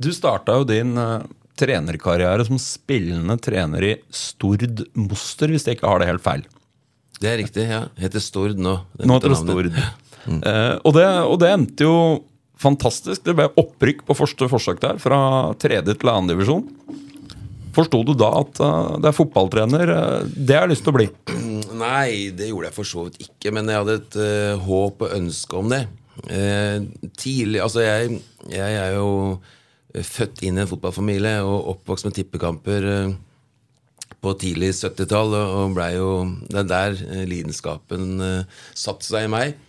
[0.00, 1.26] Du starta jo din eh,
[1.60, 6.46] trenerkarriere som spillende trener i Stord Moster, hvis jeg ikke har det helt feil.
[7.20, 7.84] Det er riktig, ja.
[8.00, 8.78] Heter Stord nå.
[8.96, 9.74] Det Nå heter det Stord.
[9.74, 10.06] Stord.
[10.20, 11.94] Eh, og, det, og det endte jo
[12.60, 13.22] fantastisk.
[13.24, 15.18] Det ble opprykk på første forsøk der, fra
[15.56, 16.66] tredje til annen divisjon.
[17.74, 20.98] Forsto du da at eh, det er fotballtrener, eh, det har jeg lyst til å
[20.98, 21.06] bli?
[21.80, 25.14] Nei, det gjorde jeg for så vidt ikke, men jeg hadde et uh, håp og
[25.16, 25.84] ønske om det.
[26.26, 26.84] Uh,
[27.16, 28.18] tidlig, altså jeg,
[28.52, 29.08] jeg er jo
[30.04, 33.14] født inn i en fotballfamilie og oppvokst med tippekamper uh,
[34.20, 36.10] på tidlig 70-tall, og, og ble jo
[36.50, 38.20] Det er der lidenskapen
[38.76, 39.66] satte seg i meg.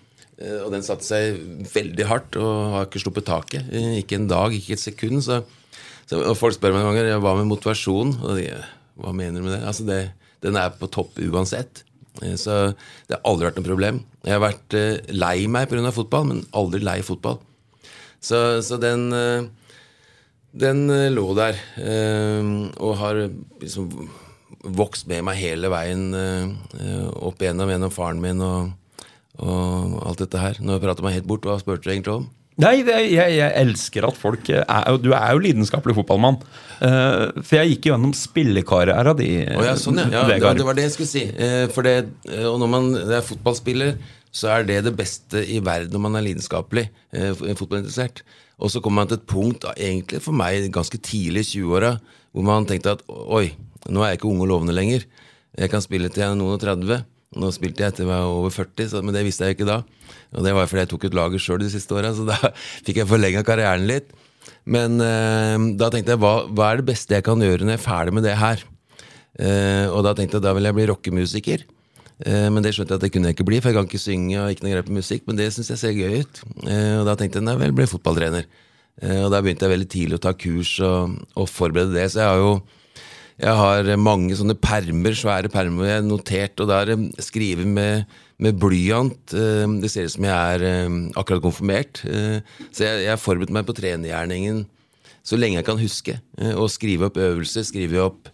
[0.66, 1.38] Og den satte seg
[1.72, 3.70] veldig hardt og har ikke sluppet taket.
[4.02, 5.22] Ikke en dag, ikke et sekund.
[5.24, 5.38] Så,
[6.12, 8.12] så, folk spør meg noen ganger hva med motivasjon.
[8.42, 8.60] Jeg,
[9.00, 9.62] hva mener du med det?
[9.64, 10.02] Altså det?
[10.44, 11.84] Den er på topp uansett.
[12.22, 12.74] Eh, Så
[13.08, 14.02] det har aldri vært noe problem.
[14.26, 15.94] Jeg har vært eh, lei meg pga.
[15.96, 17.40] fotball, men aldri lei fotball.
[18.22, 19.48] Så, så den, eh,
[20.52, 20.84] Den
[21.16, 21.56] lå der
[22.76, 23.16] og har
[23.62, 24.10] liksom
[24.68, 26.12] vokst med meg hele veien
[27.16, 28.74] opp igjennom gjennom faren min og,
[29.40, 30.60] og alt dette her.
[30.60, 31.48] Nå prater jeg meg helt bort.
[31.48, 32.28] Hva spurte du egentlig om?
[32.62, 36.40] Nei, det, jeg, jeg elsker at folk er Du er jo lidenskapelig fotballmann.
[36.82, 40.24] Uh, for jeg gikk gjennom spillekarriera di, oh, ja, sånn, ja.
[40.24, 41.28] ja det, det var det jeg skulle si.
[41.38, 41.96] Uh, for det,
[42.32, 43.96] uh, og når man er fotballspiller,
[44.32, 48.24] så er det det beste i verden når man er lidenskapelig eh, fotballinteressert.
[48.64, 51.96] Og så kommer man til et punkt, egentlig for meg ganske tidlig i 20-åra,
[52.32, 53.50] hvor man tenkte at oi,
[53.90, 55.04] nå er jeg ikke ung og lovende lenger.
[55.58, 57.02] Jeg kan spille til jeg er noen og 30.
[57.40, 59.82] Nå spilte jeg til jeg var over 40, så, men det visste jeg ikke da.
[60.36, 62.38] Og det var fordi jeg tok ut laget sjøl de siste åra, så da
[62.86, 64.12] fikk jeg forlenga karrieren litt.
[64.66, 67.82] Men eh, da tenkte jeg hva, hva er det beste jeg kan gjøre når jeg
[67.82, 68.66] er ferdig med det her?
[69.40, 71.64] Eh, og da tenkte jeg da vil jeg bli rockemusiker.
[72.26, 74.02] Eh, men det skjønte jeg at det kunne jeg ikke bli, for jeg kan ikke
[74.02, 75.24] synge og ikke noe greie på musikk.
[75.30, 76.44] Men det syns jeg ser gøy ut.
[76.68, 78.46] Eh, og da tenkte jeg nei vel, bli fotballtrener.
[79.02, 82.10] Eh, og da begynte jeg veldig tidlig å ta kurs og, og forberede det.
[82.12, 82.54] Så jeg har jo
[83.42, 88.12] jeg har mange sånne permer, svære permer jeg har notert, og der eh, skriver med,
[88.42, 89.34] med blyant.
[89.34, 92.04] Eh, Det ser ut som jeg er eh, akkurat konfirmert.
[92.04, 94.66] Så jeg, har forberedt meg på trenergjerningen
[95.26, 96.16] så lenge jeg kan huske.
[96.58, 98.32] Og skrive opp øvelser, skrive opp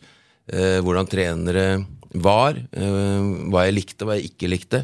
[0.48, 1.64] hvordan trenere
[2.16, 4.80] var, hva jeg likte, og hva jeg ikke likte.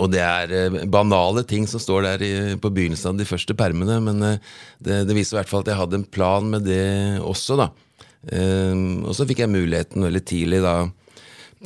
[0.00, 2.24] Og det er banale ting som står der
[2.56, 5.80] på begynnelsen av de første permene, men det, det viser i hvert fall at jeg
[5.82, 6.80] hadde en plan med det
[7.20, 7.68] også, da.
[8.32, 8.74] Eh,
[9.06, 10.78] og så fikk jeg muligheten veldig tidlig da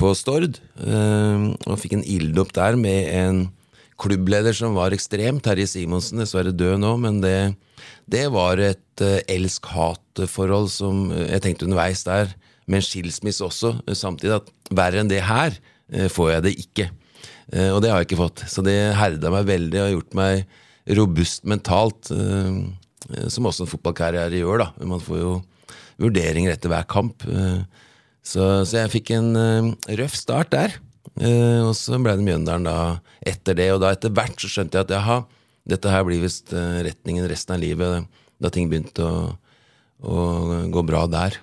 [0.00, 3.40] på Stord, eh, og fikk en ilddåp der med en
[4.00, 7.52] klubbleder som var ekstrem, Terje Simonsen, dessverre død nå, men det,
[8.10, 12.32] det var et eh, elsk-hat-forhold som eh, jeg tenkte underveis der,
[12.70, 15.58] med en skilsmisse også, eh, samtidig at verre enn det her
[15.90, 16.84] får jeg det ikke.
[17.50, 18.44] Og det har jeg ikke fått.
[18.46, 22.12] Så det herda meg veldig og har gjort meg robust mentalt.
[23.34, 24.68] som også en fotballkarriere gjør, da.
[24.86, 25.32] Man får jo
[26.00, 27.26] vurderinger etter hver kamp.
[27.28, 27.62] eh,
[28.22, 29.68] Så, så jeg fikk en eh,
[30.00, 30.78] røff start der.
[31.20, 32.78] Eh, og så ble det Mjøndalen da
[33.26, 33.70] etter det.
[33.74, 35.20] Og da etter hvert så skjønte jeg at jaha,
[35.70, 38.08] dette her blir visst retningen resten av livet.
[38.40, 39.30] Da ting begynte å,
[40.00, 40.16] å
[40.72, 41.36] gå bra der.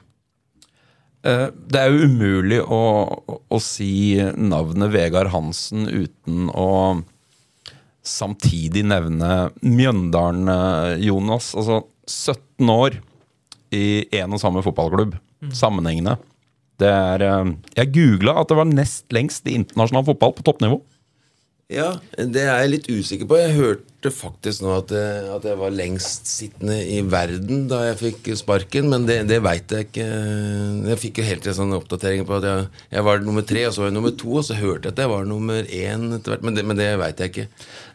[1.21, 2.79] Det er jo umulig å,
[3.27, 6.69] å si navnet Vegard Hansen uten å
[8.07, 10.49] samtidig nevne Mjøndalen,
[11.03, 11.51] Jonas.
[11.57, 12.99] Altså 17 år
[13.73, 15.15] i én og samme fotballklubb.
[15.53, 16.17] Sammenhengende.
[16.77, 20.81] Det er eh, Jeg googla at det var nest lengst i internasjonal fotball på toppnivå.
[21.73, 23.39] Ja, det er jeg litt usikker på.
[23.41, 27.97] Jeg hørte faktisk nå at, jeg- at jeg var lengst sittende i verden da jeg
[27.99, 30.07] fikk sparken, men det, det veit jeg ikke.
[30.91, 32.67] Jeg fikk jo hele tiden sånne oppdateringer på at jeg,
[32.97, 35.01] jeg var nummer tre, og så var jeg nummer to, og så hørte jeg at
[35.03, 37.47] jeg var nummer én etter hvert, men det, men det veit jeg ikke.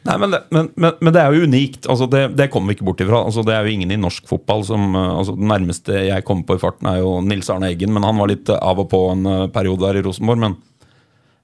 [0.09, 1.87] Nei, men det, men, men, det er jo unikt.
[1.92, 3.20] Altså det, det kommer vi ikke bort ifra.
[3.22, 6.48] Altså det er jo ingen i norsk fotball som eh, altså Den nærmeste jeg kommer
[6.48, 8.90] på i farten, er jo Nils Arne Eggen, men han var litt eh, av og
[8.90, 10.42] på en eh, periode der i Rosenborg.
[10.42, 10.57] Men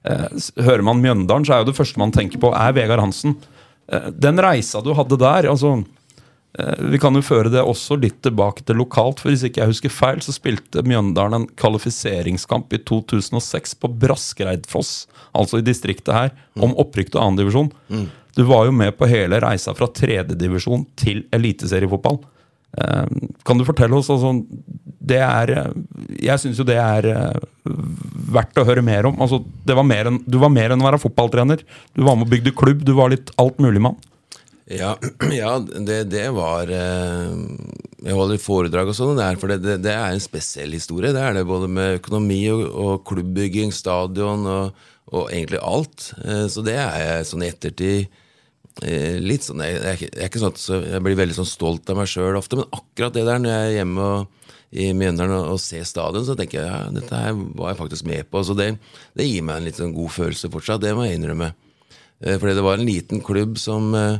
[0.03, 0.27] eh,
[0.67, 3.37] hører man Mjøndalen, så er jo det første man tenker på, er Vegard Hansen.
[3.91, 5.79] Eh, den reisa du hadde der, altså
[6.57, 9.73] eh, Vi kan jo føre det også litt tilbake til lokalt, for hvis ikke jeg
[9.73, 16.33] husker feil, så spilte Mjøndalen en kvalifiseringskamp i 2006 på Braskereidfoss, altså i distriktet her,
[16.59, 17.71] om opprykk til annendivisjon.
[18.37, 22.21] Du var jo med på hele reisa fra tredjedivisjon til eliteseriefotball.
[22.77, 23.05] Eh,
[23.47, 24.35] Kan du fortelle oss altså,
[25.09, 25.71] det er,
[26.21, 27.39] Jeg syns jo det er eh,
[28.29, 29.17] verdt å høre mer om.
[29.23, 31.63] Altså, var mer en, du var mer enn å være fotballtrener.
[31.97, 32.85] Du var med og bygde klubb.
[32.85, 33.97] Du var litt altmuligmann.
[34.69, 34.93] Ja,
[35.33, 37.33] ja det, det var eh,
[38.05, 41.13] Jeg holder foredrag og sånn, for det, det, det er en spesiell historie.
[41.15, 46.11] Det er det både med økonomi og, og klubbbygging, stadion og, og egentlig alt.
[46.21, 48.25] Eh, Så det er jeg sånn i ettertid
[48.79, 52.37] litt sånn Jeg, jeg, jeg sånn at jeg blir veldig sånn stolt av meg sjøl
[52.39, 55.87] ofte, men akkurat det der når jeg er hjemme og, i Mjøndalen og, og ser
[55.89, 58.43] stadion, så tenker jeg ja, dette her var jeg faktisk med på.
[58.45, 58.69] Så det,
[59.17, 61.49] det gir meg en litt sånn god følelse fortsatt, det må jeg innrømme.
[62.21, 64.19] Eh, Fordi det var en liten klubb som eh,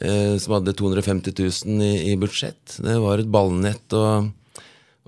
[0.00, 2.76] eh, som hadde 250 000 i, i budsjett.
[2.82, 4.30] Det var et ballnett, og,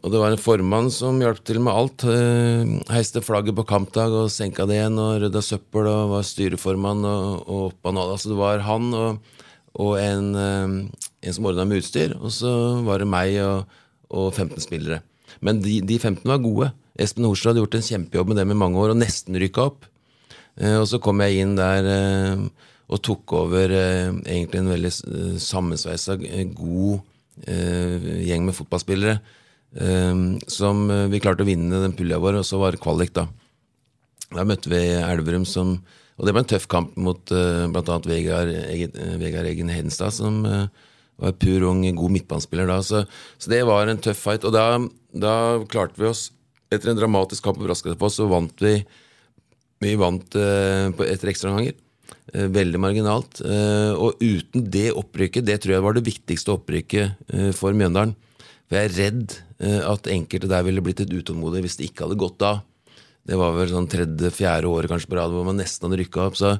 [0.02, 2.02] og det var en formann som hjalp til med alt.
[2.10, 7.04] Eh, heiste flagget på kampdag og senka det igjen, og rydda søppel, og var styreformann
[7.06, 8.06] og, og oppå nå.
[8.10, 9.36] Altså det var han og,
[9.78, 12.50] og en, eh, en som ordna med utstyr, og så
[12.82, 13.76] var det meg og,
[14.10, 14.98] og 15 spillere.
[15.38, 16.72] Men de, de 15 var gode.
[16.98, 19.86] Espen Horsrud hadde gjort en kjempejobb med dem i mange år og nesten rykka opp.
[20.58, 21.86] Eh, og så kom jeg inn der
[22.92, 24.90] og tok over egentlig en veldig
[25.40, 26.18] sammensveisa,
[26.58, 27.06] god
[27.46, 29.14] gjeng med fotballspillere.
[29.76, 30.14] Eh,
[30.50, 33.28] som eh, vi klarte å vinne den pulja vår, og så var kvalik, da.
[34.32, 35.82] Da møtte vi Elverum som
[36.16, 37.98] Og det var en tøff kamp mot uh, bl.a.
[38.06, 40.66] Vegard, eh, Vegard Egen Hedenstad, som, eh,
[41.20, 42.78] Var pur ung, god midtbanespiller da.
[42.84, 43.04] Så,
[43.38, 44.44] så det var en tøff fight.
[44.44, 44.78] Og da,
[45.12, 45.34] da
[45.72, 46.30] klarte vi oss
[46.72, 48.78] Etter en dramatisk kamp på Braskestadfoss så vant vi
[49.82, 51.74] Vi vant eh, etter ekstraomganger.
[52.32, 53.40] Eh, veldig marginalt.
[53.44, 58.14] Eh, og uten det opprykket, det tror jeg var det viktigste opprykket eh, for Mjøndalen.
[58.68, 62.06] For jeg er redd eh, at enkelte der ville blitt litt utålmodige hvis det ikke
[62.06, 62.56] hadde gått da.
[63.22, 66.38] Det var vel sånn tredje-fjerde året kanskje på rad hvor man nesten hadde rykka opp.
[66.40, 66.56] Så,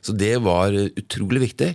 [0.00, 1.74] så det var utrolig viktig.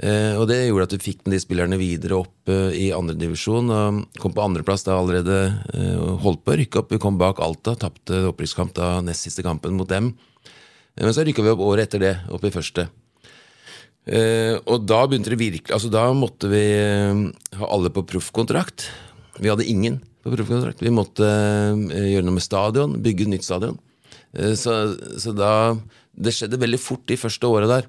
[0.00, 3.72] Eh, og det gjorde at vi fikk de spillerne videre opp eh, i andredivisjon.
[4.20, 5.38] Kom på andreplass da allerede
[5.76, 6.94] eh, holdt på å rykke opp.
[6.94, 10.14] Vi kom bak Alta, tapte opprykkskamp da nest siste kampen mot dem.
[10.96, 12.88] Eh, Men så rykka vi opp året etter det, opp i første.
[14.08, 17.20] Eh, og da begynte det virkelig Altså da måtte vi eh,
[17.60, 18.88] ha alle på proffkontrakt.
[19.40, 20.82] Vi hadde ingen på proffkontrakt.
[20.84, 23.78] Vi måtte eh, gjøre noe med stadion, bygge nytt stadion.
[24.36, 25.52] Eh, så, så da
[26.12, 27.88] Det skjedde veldig fort de første åra der.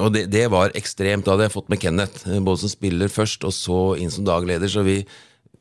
[0.00, 1.24] Og det, det var ekstremt.
[1.26, 4.26] Da hadde jeg fått med Kenneth, eh, både som spiller først, og så inn som
[4.26, 4.70] dagleder.
[4.70, 5.00] Så vi,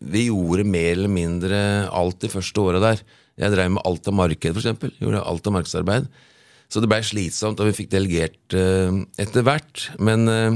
[0.03, 1.59] vi gjorde mer eller mindre
[1.91, 3.03] alt de første åra der.
[3.39, 4.99] Jeg drev med alt av marked, f.eks.
[5.01, 6.11] Gjorde alt av markedsarbeid.
[6.71, 9.87] Så det blei slitsomt, og vi fikk delegert uh, etter hvert.
[10.01, 10.55] Men eh,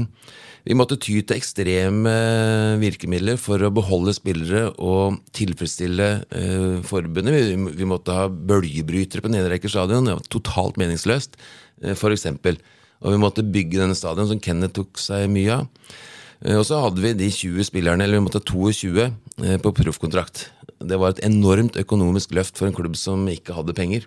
[0.68, 2.12] vi måtte ty til ekstreme
[2.82, 7.32] virkemidler for å beholde spillere og tilfredsstille eh, forbundet.
[7.32, 10.04] Vi, vi måtte ha bølgebrytere på nedreiket stadion.
[10.04, 11.38] Det var totalt meningsløst,
[11.80, 12.60] eh, eksempel.
[13.00, 15.68] Og vi måtte bygge denne stadion, som Kenneth tok seg mye av.
[16.44, 19.72] Eh, Og så hadde vi de 20 spillerne, eller vi måtte ha 22 eh, på
[19.72, 20.50] proffkontrakt.
[20.84, 24.04] Det var et enormt økonomisk løft for en klubb som ikke hadde penger.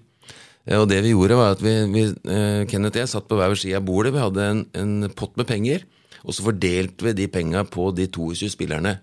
[0.68, 3.40] Eh, Og det vi gjorde, var at vi, vi eh, Kenneth og jeg satt på
[3.40, 4.14] hver vår side av bordet.
[4.14, 5.88] Vi hadde en, en pott med penger,
[6.26, 9.00] og så fordelte vi de penga på de 22 spillerne.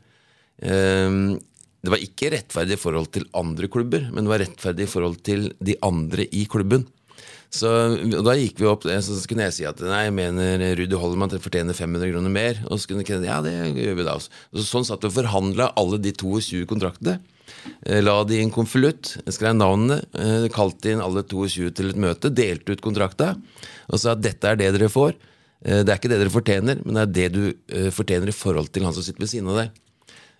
[0.62, 1.38] Eh,
[1.78, 5.20] Det var ikke rettferdig i forhold til andre klubber, men det var rettferdig i forhold
[5.22, 6.84] til de andre i klubben.
[7.48, 7.68] Så
[8.24, 11.32] Da gikk vi opp, eh, så kunne jeg si at nei, jeg mener Rudi Holman
[11.40, 12.60] fortjener 500 kroner mer.
[12.68, 14.28] Og så kunne Kenneth ja, det gjør vi da også.
[14.52, 17.20] Så, sånn satt vi og forhandla alle de 22 kontraktene.
[17.86, 21.96] Eh, La de i en konvolutt, skrev navnene, eh, kalte inn alle 22 til et
[21.96, 23.36] møte, delte ut kontrakta
[23.88, 25.14] og sa at dette er det dere får.
[25.64, 27.44] Eh, Det er ikke det dere fortjener, men det er det du
[27.74, 29.78] eh, fortjener i forhold til han som sitter ved siden av deg.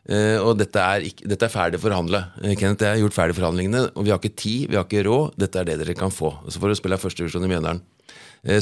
[0.08, 2.22] Eh, og dette er, ikke, dette er ferdig forhandla.
[2.56, 5.36] Kenneth, jeg har gjort ferdig forhandlingene, og vi har ikke tid, vi har ikke råd.
[5.40, 6.32] Dette er det dere kan få.
[6.48, 7.82] Så får du spille førstevisjon i Mjøndalen.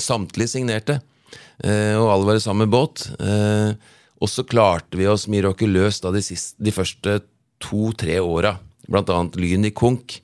[0.01, 0.95] Samtlige signerte,
[1.61, 3.03] og alle var i samme båt.
[3.21, 7.19] Og så klarte vi oss mirakuløst de, siste, de første
[7.63, 8.55] to-tre åra.
[8.89, 10.17] Blant annet Lyn i konk.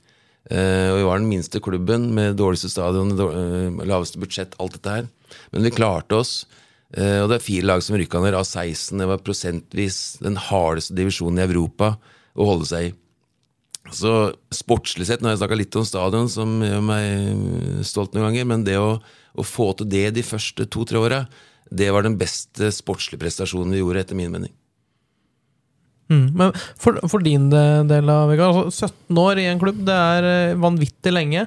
[0.51, 4.97] Eh, og vi var den minste klubben med dårligste stadion, eh, laveste budsjett, alt dette
[4.97, 5.09] her.
[5.53, 6.47] Men vi klarte oss.
[6.95, 8.99] Eh, og det er fire lag som rykka ned av 16.
[8.99, 11.97] Det var prosentvis den hardeste divisjonen i Europa
[12.37, 12.95] å holde seg i.
[13.93, 18.31] Så sportslig sett, nå har jeg snakka litt om stadion, som gjør meg stolt noen
[18.31, 19.01] ganger, men det å,
[19.35, 21.27] å få til det de første to-tre åra,
[21.73, 24.53] det var den beste sportslige prestasjonen vi gjorde, etter min mening.
[26.13, 26.27] Mm.
[26.37, 30.29] Men for, for din del av Vegard, altså 17 år i en klubb, det er
[30.29, 31.47] eh, vanvittig lenge.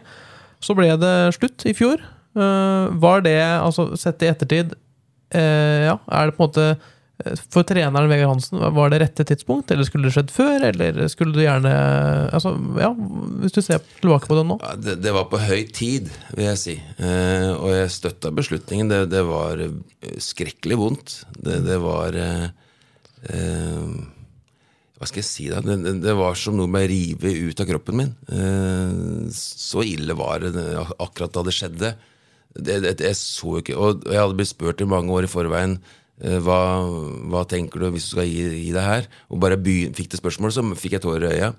[0.63, 2.01] Så ble det slutt i fjor.
[2.36, 4.75] Eh, var det, altså sett i ettertid,
[5.36, 6.67] eh, ja, er det på en måte
[7.47, 10.65] For treneren Vegard Hansen, var det rette tidspunkt, eller skulle det skjedd før?
[10.67, 11.71] Eller skulle du gjerne
[12.36, 12.89] altså, ja,
[13.39, 14.58] Hvis du ser tilbake på det nå?
[14.60, 16.75] Ja, det, det var på høy tid, vil jeg si.
[16.99, 18.91] Eh, og jeg støtta beslutningen.
[18.91, 19.63] Det, det var
[20.19, 21.15] skrekkelig vondt.
[21.39, 22.49] Det, det var eh,
[23.32, 23.95] eh,
[24.95, 25.60] Hva skal jeg si, da?
[25.60, 28.13] Det, det, det var som noe med å rive ut av kroppen min.
[28.31, 31.89] Eh, så ille var det det- akkurat da det skjedde.
[32.55, 35.73] Det, det, jeg så ikke Og jeg hadde blitt spurt i mange år i forveien
[36.23, 36.60] eh, hva,
[37.27, 39.10] hva tenker du hvis du skal gi, gi deg her?
[39.27, 41.49] Og bare begyn, fikk det spørsmålet, så fikk jeg tårer i øya.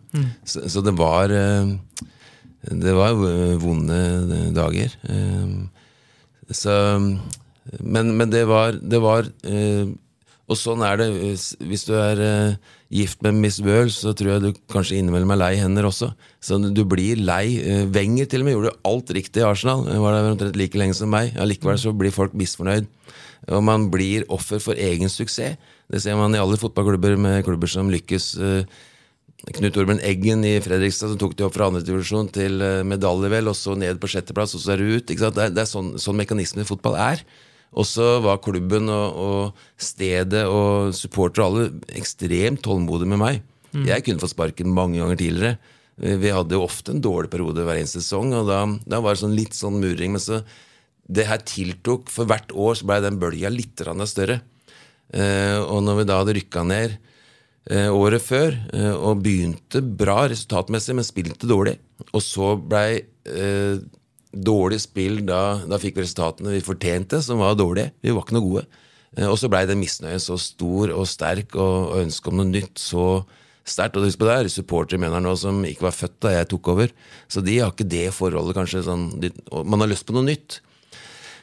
[0.49, 1.75] Så, så det var eh,
[2.73, 4.01] Det var eh, vonde
[4.57, 4.97] dager.
[5.13, 5.53] Eh,
[6.57, 6.73] Så
[7.83, 9.85] Men, men det var, det var eh,
[10.49, 11.09] Og sånn er det.
[11.61, 12.57] Hvis- du er eh,
[12.93, 16.13] gift med Miss Wøhl, så tror jeg du kanskje innimellom er lei hender også.
[16.43, 17.59] Så du blir lei.
[17.59, 19.87] Eh, Wenger til og med gjorde alt riktig i Arsenal.
[19.87, 21.35] Var der omtrent like lenge som meg.
[21.41, 22.87] Allikevel så blir folk misfornøyd.
[23.53, 25.59] Og man blir offer for egen suksess.
[25.87, 28.37] Det ser man i alle fotballklubber med klubber som lykkes.
[28.43, 28.85] eh,
[29.55, 33.51] Knut Orben Eggen i Fredrikstad som tok de opp fra andredivisjon til eh, medalje, vel,
[33.51, 35.07] og så ned på sjetteplass, og så er du ut.
[35.07, 37.23] Det er, det er sånn, sånn mekanismen i fotball er.
[37.75, 43.43] Og så var klubben og, og stedet og supportere alle ekstremt tålmodige med meg.
[43.85, 45.59] Jeg kunne fått sparken mange ganger tidligere.
[45.97, 49.23] Vi hadde jo ofte en dårlig periode hver eneste sesong, og da, da var det
[49.23, 50.15] sånn litt sånn murring.
[50.15, 50.41] Men så
[51.07, 54.41] det her tiltok For hvert år så blei den bølga litt større.
[55.15, 56.97] Eh, og når vi da hadde rykka ned
[57.71, 61.77] eh, året før eh, og begynte bra resultatmessig, men spilte dårlig,
[62.11, 63.79] og så blei eh,
[64.45, 67.93] dårlig spill da, da fikk vi resultatene vi fortjente, som var dårlige.
[68.05, 68.67] Vi var ikke noe gode.
[69.17, 72.51] Eh, Og så blei den misnøyen så stor og sterk, og, og ønsket om noe
[72.51, 73.07] nytt så
[73.67, 73.97] sterkt.
[73.99, 76.69] Og husk på det er supportere mener nå som ikke var født da jeg tok
[76.75, 76.93] over.
[77.33, 78.85] Så de har ikke det forholdet, kanskje.
[78.87, 79.33] Sånn, de,
[79.65, 80.61] man har lyst på noe nytt.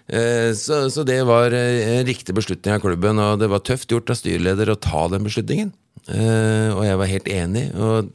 [0.08, 3.92] Eh, Så, så det var eh, en riktig beslutning av klubben, og det var tøft
[3.92, 5.74] gjort av styreleder å ta den beslutningen.
[6.04, 7.62] Og jeg var helt enig.
[7.80, 8.10] Og,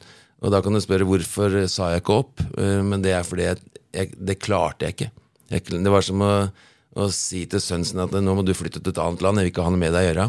[0.45, 2.43] og da kan du spørre hvorfor sa jeg ikke opp,
[2.85, 3.63] men det er fordi jeg,
[3.97, 5.11] jeg, det klarte jeg ikke.
[5.53, 6.33] Jeg, det var som å,
[6.99, 9.49] å si til sønnen sin at nå må du flytte til et annet land, jeg
[9.49, 10.27] vil ikke ha noe med deg å gjøre.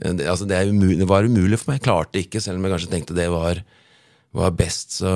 [0.00, 2.68] Eh, Det, altså, det, umulig, det var umulig for meg, jeg klarte ikke, selv om
[2.68, 3.62] jeg kanskje tenkte det var,
[4.36, 5.00] var best.
[5.00, 5.10] Så,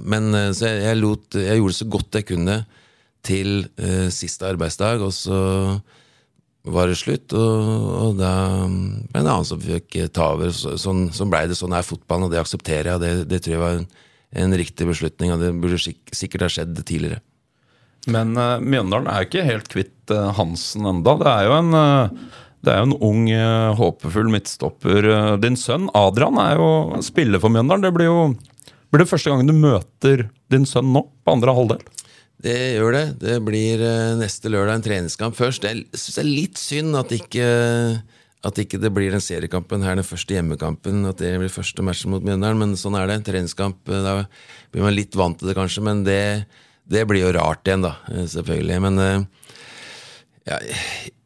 [0.00, 2.60] men eh, så jeg, jeg, lot, jeg gjorde så godt jeg kunne
[3.26, 5.40] til eh, siste arbeidsdag, og så
[6.70, 7.68] var det slutt, og,
[8.04, 8.32] og da
[8.68, 10.52] ble det en annen som fikk eh, ta over.
[10.52, 11.56] Så, sånn, sånn blei det.
[11.56, 13.00] Sånn er fotballen, og det aksepterer jeg.
[13.00, 13.86] Det, det tror jeg var en,
[14.36, 17.20] en riktig beslutning, og det burde sik sikkert ha skjedd tidligere.
[18.08, 21.16] Men uh, Mjøndalen er ikke helt kvitt uh, Hansen enda.
[21.20, 23.24] Det er jo en, uh, det er en ung,
[23.78, 25.06] håpefull midtstopper.
[25.40, 27.86] Din sønn Adrian er jo spiller for Mjøndalen.
[27.86, 28.18] Det blir jo
[28.90, 31.80] blir det første gangen du møter din sønn nå, på andre halvdel?
[32.42, 33.04] Det gjør det.
[33.22, 33.84] Det blir
[34.18, 35.64] neste lørdag en treningskamp først.
[35.64, 37.46] Jeg syns det er litt synd at ikke,
[38.46, 41.02] at ikke det blir den seriekampen her, den første hjemmekampen.
[41.10, 43.18] At det blir første matchen mot Mjøndalen, men sånn er det.
[43.20, 43.82] En treningskamp.
[43.92, 44.14] eh, Da
[44.72, 46.46] blir man litt vant til det, kanskje, men det,
[46.88, 47.96] det blir jo rart igjen, da.
[48.08, 48.80] eh, Selvfølgelig.
[48.86, 49.26] Men
[50.48, 50.56] ja,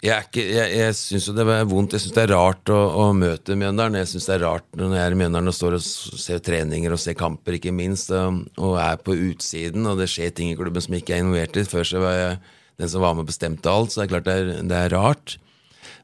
[0.02, 1.94] jeg, ikke, jeg, jeg syns jo det er vondt.
[1.94, 4.00] Jeg syns det er rart å, å møte Mjøndalen.
[4.02, 6.92] Jeg syns det er rart når jeg er i Mjøndalen og står og ser treninger
[6.92, 10.58] og ser kamper, ikke minst, og, og er på utsiden, og det skjer ting i
[10.58, 11.64] klubben som ikke er involvert i.
[11.70, 12.36] Før så var jeg
[12.82, 15.38] den som var med bestemte alt, så det er klart det er, det er rart.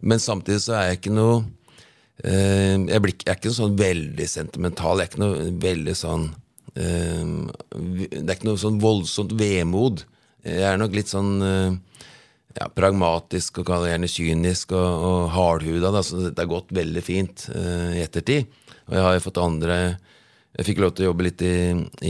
[0.01, 1.41] Men samtidig så er jeg ikke noe
[2.25, 5.01] eh, jeg, blir, jeg er ikke sånn veldig sentimental.
[5.01, 6.27] Jeg er ikke noe veldig sånn
[6.75, 7.35] eh,
[7.77, 10.05] Det er ikke noe sånn voldsomt vemod.
[10.47, 12.07] Jeg er nok litt sånn eh,
[12.57, 15.93] ja, pragmatisk og gjerne kynisk og, og hardhuda.
[15.93, 18.49] Da, så dette har gått veldig fint i ettertid.
[18.89, 19.77] Og jeg har jo fått andre
[20.57, 21.55] Jeg fikk lov til å jobbe litt i,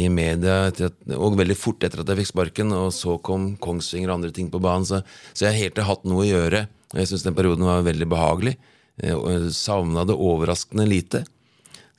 [0.00, 0.78] i media at,
[1.12, 2.72] og veldig fort etter at jeg fikk sparken.
[2.72, 4.86] Og så kom Kongsvinger og andre ting på banen.
[4.88, 5.02] Så,
[5.34, 6.62] så jeg har helt hatt noe å gjøre.
[6.96, 8.56] Jeg syns den perioden var veldig behagelig.
[9.02, 11.24] Eh, savna det overraskende lite.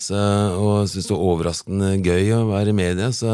[0.02, 0.18] Så,
[0.58, 3.12] og syns det var overraskende gøy å være i media.
[3.16, 3.32] Så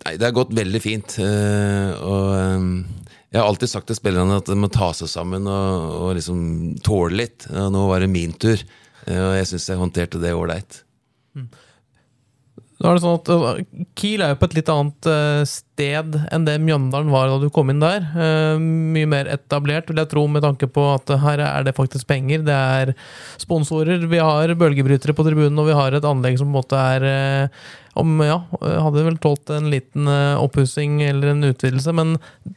[0.00, 1.18] Nei, det har gått veldig fint.
[1.20, 5.44] eh, og eh, jeg har alltid sagt til spillerne at de må ta seg sammen
[5.46, 6.40] og, og liksom
[6.86, 7.44] tåle litt.
[7.52, 8.62] Og nå var det min tur,
[9.06, 10.80] og jeg syns jeg håndterte det ålreit.
[12.80, 16.14] Nå er det sånn at uh, Kiel er jo på et litt annet uh, sted
[16.32, 18.06] enn det Mjøndalen var da du kom inn der.
[18.14, 22.08] Uh, mye mer etablert, vil jeg tro, med tanke på at her er det faktisk
[22.08, 22.40] penger.
[22.46, 22.92] Det er
[23.42, 26.80] sponsorer, vi har bølgebrytere på tribunen, og vi har et anlegg som på en måte
[26.80, 27.04] er
[28.00, 28.38] om, ja,
[28.86, 30.08] Hadde vel tålt en liten
[30.40, 32.14] oppussing eller en utvidelse, men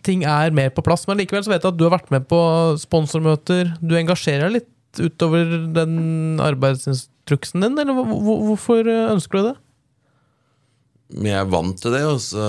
[0.07, 1.03] ting er mer på plass.
[1.09, 2.39] Men likevel så vet jeg at du har vært med på
[2.79, 3.73] sponsormøter.
[3.83, 9.55] Du engasjerer deg litt utover den arbeidsinstruksen din, eller hvor- hvor- hvorfor ønsker du det?
[11.11, 12.47] Men jeg er vant til det, og så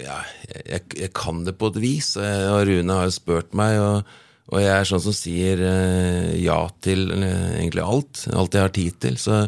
[0.00, 2.14] ja, jeg, jeg kan det på et vis.
[2.20, 4.12] Og Rune har jo spurt meg, og,
[4.50, 8.26] og jeg er sånn som sier eh, ja til eh, egentlig alt.
[8.34, 9.18] Alt jeg har tid til.
[9.20, 9.42] Så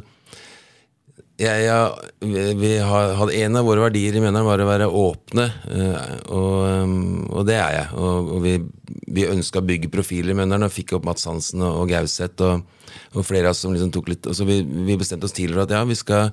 [1.43, 6.59] jeg, jeg, har, En av våre verdier i Mjøndalen var å være åpne, eh, og,
[6.85, 7.89] um, og det er jeg.
[7.99, 8.57] Og, og vi,
[9.17, 12.47] vi ønska å bygge profiler i Mjøndalen, og fikk opp Mats Hansen og, og Gauseth.
[12.47, 15.73] Og, flere av oss som liksom tok litt så vi, vi bestemte oss tidligere at
[15.73, 16.31] ja, vi skal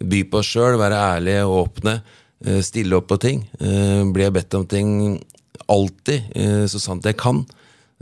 [0.00, 2.00] by på oss sjøl, være ærlige og åpne.
[2.46, 3.42] eh, Stille opp på ting.
[3.60, 5.20] Eh, Blir jeg bedt om ting
[5.68, 7.44] alltid, eh, så sant jeg kan,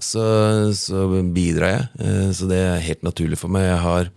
[0.01, 2.33] så, så bidrar jeg.
[2.39, 3.67] Så det er helt naturlig for meg.
[3.67, 4.11] Jeg har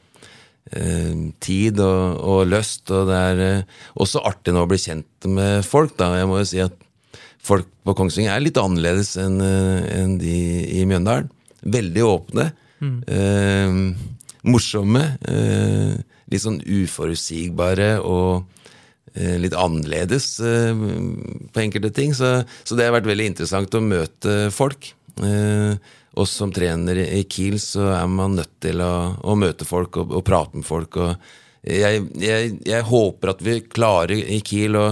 [1.42, 3.42] tid og, og lyst, og det er
[4.00, 5.98] også artig nå å bli kjent med folk.
[5.98, 6.78] da, Jeg må jo si at
[7.42, 10.36] folk på Kongsvinger er litt annerledes enn en de
[10.80, 11.32] i Mjøndalen.
[11.66, 12.46] Veldig åpne.
[12.82, 13.76] Eh,
[14.48, 15.04] morsomme.
[15.28, 15.98] Eh,
[16.32, 18.46] litt sånn uforutsigbare og
[19.14, 20.72] eh, litt annerledes eh,
[21.52, 22.16] på enkelte ting.
[22.18, 24.94] Så, så det har vært veldig interessant å møte folk.
[25.22, 25.76] Eh,
[26.20, 30.12] oss som trener i Kiel, så er man nødt til å, å møte folk og,
[30.20, 31.00] og prate med folk.
[31.64, 34.88] Jeg, jeg, jeg håper at vi klarer i Kiel å,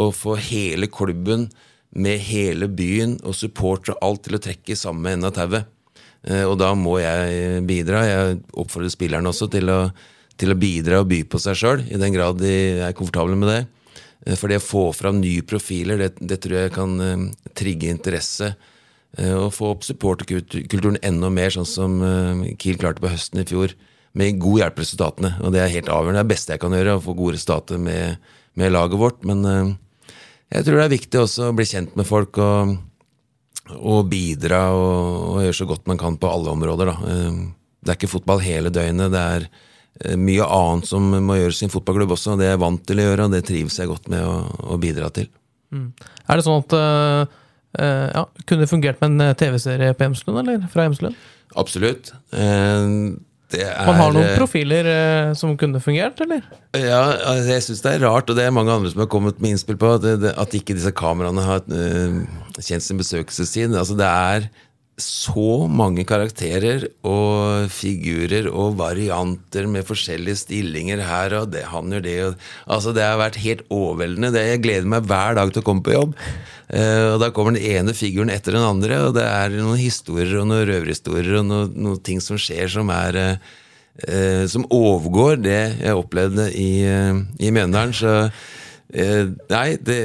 [0.00, 1.50] å få hele klubben
[1.94, 5.68] med hele byen og support og alt til å trekke i samme ende av tauet.
[6.48, 8.00] Og da må jeg bidra.
[8.08, 9.78] Jeg oppfordrer spillerne også til å,
[10.40, 13.50] til å bidra og by på seg sjøl, i den grad de er komfortable med
[13.50, 13.62] det.
[14.26, 17.26] Eh, For det å få fram nye profiler, det, det tror jeg kan uh,
[17.56, 18.54] trigge interesse.
[19.18, 23.48] Uh, Og få opp supporterkulturen enda mer, sånn som uh, Kiel klarte på høsten i
[23.48, 23.76] fjor.
[24.14, 25.34] Med god hjelp resultatene.
[25.42, 26.20] Og det er helt avgjørende.
[26.20, 28.20] Det er det beste jeg kan gjøre, å få gode resultater med,
[28.54, 29.24] med laget vårt.
[29.26, 29.42] Men
[30.54, 32.76] jeg tror det er viktig også å bli kjent med folk og
[33.64, 36.90] og bidra og, og gjøre så godt man kan på alle områder.
[36.90, 37.14] Da.
[37.80, 39.08] Det er ikke fotball hele døgnet.
[39.14, 39.46] Det er
[40.18, 42.34] mye annet som må gjøres i en fotballklubb også.
[42.34, 44.34] og Det er jeg vant til å gjøre, og det trives jeg godt med å,
[44.74, 45.28] å bidra til.
[45.74, 47.26] Er det sånn at uh,
[47.78, 50.66] uh, ja, Kunne det fungert med en eh, TV-serie på Hjemslund, eller?
[50.70, 51.16] Fra Hjemslund?
[51.58, 52.12] Absolutt.
[52.34, 53.14] Uh,
[53.54, 56.42] Det er, Man har noen eh, profiler eh, som kunne fungert, eller?
[56.74, 59.38] Ja, altså, jeg syns det er rart, og det er mange andre som har kommet
[59.38, 61.62] med innspill på, at, at ikke disse kameraene har
[62.58, 63.76] kjent sin besøkelsestid.
[63.76, 64.48] Altså, det er
[65.00, 72.04] så mange karakterer og figurer og varianter med forskjellige stillinger her, og det, han gjør
[72.04, 72.36] det og,
[72.70, 74.30] Altså, det har vært helt overveldende.
[74.34, 76.14] Det, jeg gleder meg hver dag til å komme på jobb.
[76.70, 80.38] Uh, og Da kommer den ene figuren etter den andre, og det er noen historier
[80.40, 83.52] og noen røverhistorier og noen, noen ting som skjer som er uh,
[84.06, 87.94] uh, Som overgår det jeg opplevde i, i Mjøndalen.
[87.94, 88.14] Så
[88.94, 89.98] eh, nei, det,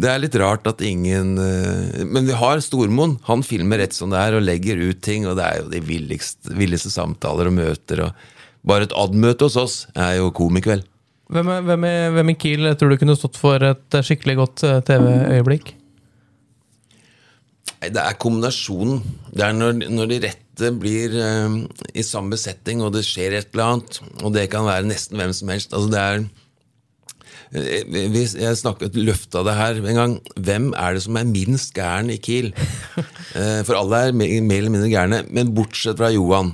[0.00, 3.16] det er litt rart at ingen eh, Men vi har Stormoen.
[3.28, 5.82] Han filmer rett som det er og legger ut ting, og det er jo de
[5.84, 8.06] villeste, villeste samtaler og møter.
[8.06, 10.86] og Bare et ad-møte hos oss er jo komikveld.
[11.34, 11.84] Hvem, er- hvem,
[12.18, 15.74] hvem i Kiel tror du kunne stått for et eh, skikkelig godt eh, TV-øyeblikk?
[17.80, 19.02] Nei, Det er kombinasjonen.
[19.34, 21.56] Det er når, når de rette blir eh,
[21.96, 24.00] i samme setting, og det skjer et eller annet.
[24.22, 25.72] Og det kan være nesten hvem som helst.
[25.76, 26.28] Altså det er eh,
[27.54, 30.14] hvis Jeg snakket løfta det her en gang.
[30.34, 32.50] Hvem er det som er minst gæren i Kiel?
[33.34, 36.52] Eh, For alle er mer eller mindre gærne, men bortsett fra Johan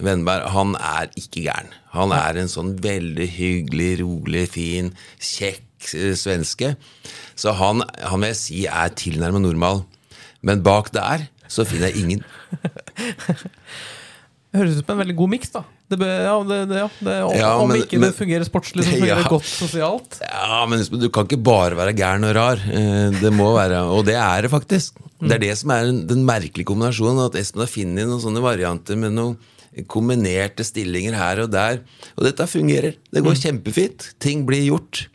[0.00, 0.46] Vennberg.
[0.54, 1.68] Han er ikke gæren.
[1.92, 4.88] Han er en sånn veldig hyggelig, rolig, fin,
[5.20, 6.70] kjekk eh, svenske.
[7.36, 9.82] Så han, han vil jeg si er tilnærmet normal.
[10.40, 12.24] Men bak der så finner jeg ingen.
[14.56, 15.66] Høres ut som en veldig god miks, da.
[15.92, 18.84] Det, be, ja, det, ja, det, om Ja, om men- ikke men- det fungerer sportslig,
[18.86, 20.18] så fungerer det godt sosialt.
[20.24, 22.62] Ja, men husk du kan ikke bare være gæren og rar.
[22.64, 24.96] Eh, Det må være, Og det er det faktisk.
[25.22, 27.26] Det er det som er den- den merkelige kombinasjonen.
[27.28, 29.36] At Espen har funnet noen sånne varianter med noen
[29.88, 31.80] kombinerte stillinger her og der.
[32.18, 32.96] Og dette fungerer.
[33.12, 34.10] Det går kjempefint.
[34.20, 35.06] Ting blir gjort.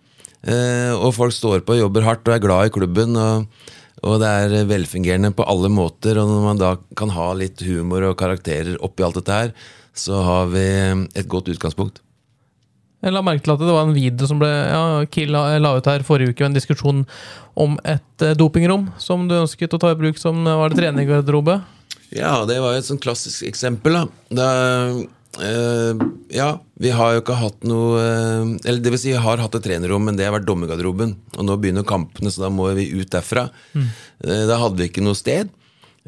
[0.48, 3.18] Eh, Og folk står på og jobber hardt og er glad i klubben.
[3.18, 3.48] Og,
[4.04, 6.18] og det er velfungerende på alle måter.
[6.22, 9.54] Og når man da kan ha litt humor og karakterer oppi alt dette her,
[10.02, 10.68] så har vi
[11.18, 12.02] et godt utgangspunkt.
[13.06, 15.76] Jeg la merke til at det var en video som ble ja, Kiel la, la
[15.78, 17.04] ut her forrige uke, en diskusjon
[17.58, 21.60] om et eh, dopingrom som du ønsket å ta i bruk som var det treningsgarderobe.
[22.16, 24.00] Ja, det var jo et sånn klassisk eksempel.
[24.00, 24.04] Da.
[24.39, 24.50] Da,
[25.45, 26.02] øh,
[26.34, 26.50] ja,
[26.82, 29.66] vi har jo ikke hatt noe øh, Eller det vil si, vi har hatt et
[29.68, 31.14] trenerrom, men det har vært dommergarderoben.
[31.38, 33.50] Og nå begynner kampene, så da må vi ut derfra.
[33.78, 33.88] Mm.
[34.50, 35.54] da hadde vi ikke noe sted.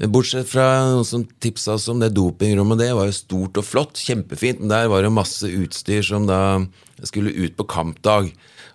[0.08, 2.80] Bortsett fra noen som tipsa oss om det dopingrommet.
[2.80, 4.62] Det var jo stort og flott, kjempefint.
[4.62, 6.62] Men der var det masse utstyr som da
[7.04, 8.30] skulle ut på kampdag.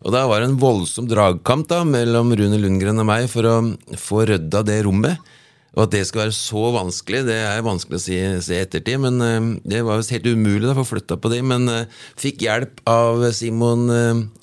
[0.04, 3.56] Og da var det en voldsom dragkamp da mellom Rune Lundgren og meg for å
[3.96, 5.32] få rydda det rommet.
[5.74, 9.00] Og at det skal være så vanskelig, det er vanskelig å si, se ettertid.
[9.02, 11.40] Men eh, det var visst helt umulig da, å få flytta på det.
[11.40, 13.88] Men eh, fikk hjelp av Simon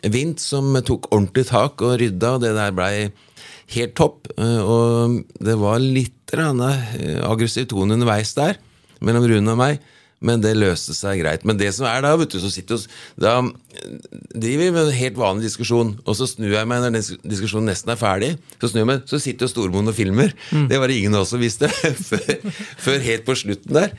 [0.02, 2.96] Wint, som tok ordentlig tak og rydda, og det der blei
[3.76, 4.30] helt topp.
[4.38, 8.60] Eh, og det var litt eh, aggressiv tone underveis der,
[9.04, 9.82] mellom Rune og meg.
[10.22, 11.46] Men det løste seg greit.
[11.50, 13.96] Men det som er da, vet du, så sitter vi Da eh,
[14.36, 17.72] driver vi med en helt vanlig diskusjon, og så snur jeg meg når den diskusjonen
[17.72, 18.34] nesten er ferdig.
[18.62, 20.36] Så snur jeg meg, så sitter jo Stormoen og filmer.
[20.70, 21.72] Det var det ingen av oss som visste
[22.10, 22.36] før,
[22.86, 23.96] før helt på slutten der.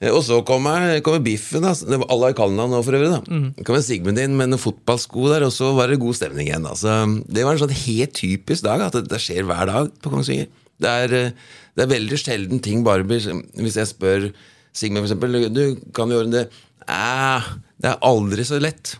[0.00, 1.62] Eh, Og så kommer, kommer Biffen.
[1.62, 1.72] Da.
[1.74, 3.10] Det var Alle har kallenavn nå, for øvrig.
[3.12, 3.20] da
[3.58, 6.66] Så kommer Sigmund inn med noen fotballsko der, og så var det god stemning igjen.
[6.66, 6.96] Altså,
[7.28, 10.48] det var en sånn helt typisk dag, at det skjer hver dag på Kongsvinger.
[10.82, 11.30] Det er, eh,
[11.76, 13.20] det er veldig sjelden ting bare blir
[13.54, 14.32] Hvis jeg spør
[14.74, 16.48] Sigmund, eksempel, du kan jo ordne det
[16.88, 17.44] Æh,
[17.80, 18.96] det er aldri så lett.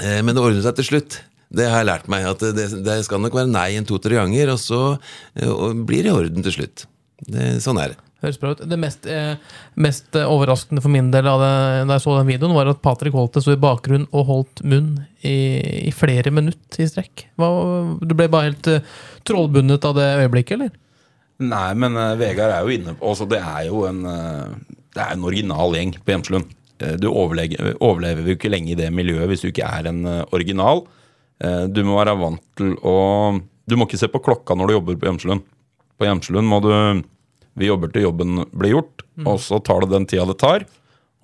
[0.00, 1.18] Eh, Men det ordner seg til slutt.
[1.52, 2.24] Det har jeg lært meg.
[2.24, 4.80] At det, det skal nok være nei en to-tre ganger, og så
[5.44, 6.86] og blir det i orden til slutt.
[7.28, 7.98] Det, sånn er det.
[8.18, 8.64] Høres bra ut.
[8.66, 9.36] Det mest, eh,
[9.78, 11.52] mest eh, overraskende for min del det,
[11.86, 15.04] da jeg så den videoen, var at Patrick Holte sto i bakgrunnen og holdt munn
[15.22, 15.36] i,
[15.86, 17.28] i flere minutter i strekk.
[17.38, 17.48] Hva,
[18.02, 18.82] du ble bare helt eh,
[19.28, 20.74] trollbundet av det øyeblikket, eller?
[21.38, 24.56] Nei, men eh, Vegard er jo inne på altså, Det er jo en eh,
[24.96, 26.48] Det er en original gjeng på Hjemslund.
[26.82, 30.02] Eh, Du overlever, jo ikke lenge i det miljøet hvis du ikke er en
[30.34, 30.82] original.
[31.70, 32.96] Du må være vant til å
[33.70, 35.44] Du må ikke se på klokka når du jobber på Hjemslund.
[35.94, 36.72] På Hjemslund må du
[37.58, 40.66] Vi jobber til jobben blir gjort, og så tar det den tida det tar.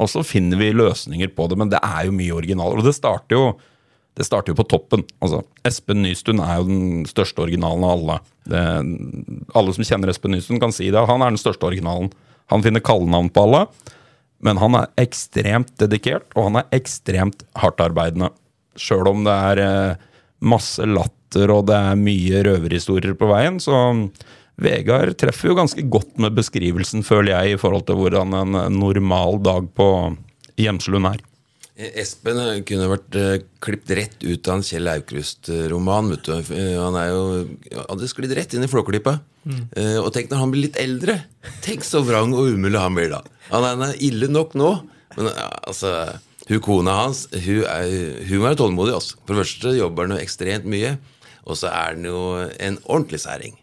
[0.03, 2.81] Og så finner vi løsninger på det, men det er jo mye originaler.
[2.81, 3.47] Og det starter jo
[4.15, 5.03] det starter jo på toppen.
[5.25, 8.19] Altså, Espen Nystuen er jo den største originalen av alle.
[8.47, 8.61] Det,
[9.59, 11.03] alle som kjenner Espen Nystuen, kan si det.
[11.11, 12.13] Han er den største originalen.
[12.53, 13.65] Han finner kallenavn på alle.
[14.45, 18.31] Men han er ekstremt dedikert, og han er ekstremt hardtarbeidende.
[18.79, 20.07] Sjøl om det er eh,
[20.47, 23.75] masse latter og det er mye røverhistorier på veien, så
[24.61, 29.41] Vegard treffer jo ganske godt med beskrivelsen, føler jeg, i forhold til hvordan en normal
[29.43, 29.89] dag på
[30.61, 31.23] Hjemslund er.
[31.75, 32.39] Espen
[32.69, 33.33] kunne vært uh,
[33.65, 36.13] klippet rett ut av en Kjell Aukrust-roman.
[36.13, 36.35] vet du.
[36.55, 39.17] Eh, Han er jo hadde sklidd rett inn i Flåklypa.
[39.75, 41.17] Eh, og tenk når han blir litt eldre.
[41.67, 43.23] Tenk så vrang og umulig han blir da.
[43.51, 44.71] Han er- han er ille nok nå,
[45.17, 45.27] men
[45.67, 45.91] altså
[46.49, 48.95] hun kona hans hun, er, hun er tålmodig.
[48.95, 49.19] Også.
[49.27, 50.95] For det første jobber han jo ekstremt mye,
[51.45, 52.23] og så er han jo
[52.61, 53.59] en ordentlig særing.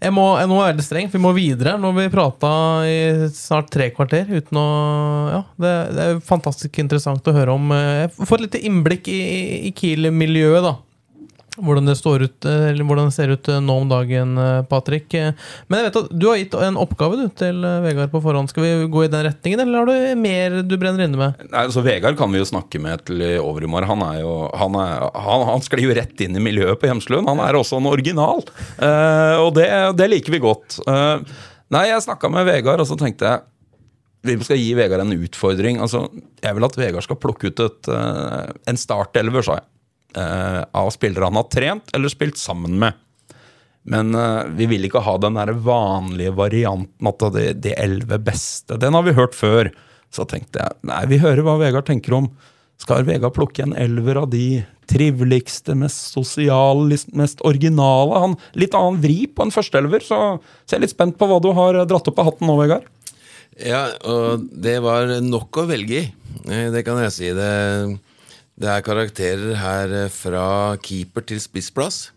[0.00, 1.74] Jeg må, jeg må være streng, for vi må videre.
[1.76, 2.50] Nå har vi prata
[2.88, 2.94] i
[3.36, 4.68] snart tre kvarter uten å
[5.34, 7.68] Ja, det, det er fantastisk interessant å høre om.
[8.24, 10.72] Få et lite innblikk i- i Kiel-miljøet, da.
[11.64, 14.62] Hvordan det, står ut, eh, eller hvordan det ser ut eh, nå om dagen, eh,
[14.70, 15.12] Patrick.
[15.12, 18.52] Men jeg vet at du har gitt en oppgave du, til Vegard på forhånd.
[18.52, 21.44] Skal vi gå i den retningen, eller har du mer du brenner inne med?
[21.50, 23.90] Nei, altså Vegard kan vi jo snakke med til i overmorgen.
[23.90, 27.28] Han er jo Han, er, han, han sklir jo rett inn i miljøet på Hjemslund.
[27.30, 28.42] Han er også en original.
[28.80, 30.80] uh, og det, det liker vi godt.
[30.88, 31.22] Uh,
[31.72, 33.46] nei, jeg snakka med Vegard, og så tenkte jeg
[34.26, 35.78] vi skal gi Vegard en utfordring.
[35.80, 36.04] Altså,
[36.42, 39.68] jeg vil at Vegard skal plukke ut et, uh, en startelver, sa jeg.
[40.16, 42.98] Eh, av spillere han har trent eller spilt sammen med.
[43.90, 48.20] Men eh, vi vil ikke ha den der vanlige varianten at det er de elleve
[48.22, 48.78] beste.
[48.80, 49.72] Den har vi hørt før.
[50.10, 52.30] Så tenkte jeg nei, vi hører hva Vegard tenker om.
[52.80, 58.22] Skal Vegard plukke en elver av de triveligste, mest sosiale, mest originale?
[58.24, 60.18] Han, litt annen vri på en førsteelver, så,
[60.64, 62.88] så jeg litt spent på hva du har dratt opp av hatten nå, Vegard.
[63.60, 66.04] Ja, og det var nok å velge i.
[66.48, 67.30] Eh, Det kan jeg si.
[67.36, 67.50] Det,
[68.60, 72.10] det er karakterer her eh, fra keeper til spissplass.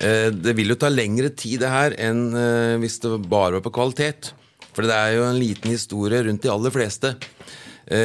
[0.00, 3.64] Eh, Det vil jo ta lengre tid det her enn eh, hvis det bare var
[3.66, 4.32] på kvalitet.
[4.72, 7.16] For det er jo en liten historie rundt de aller fleste.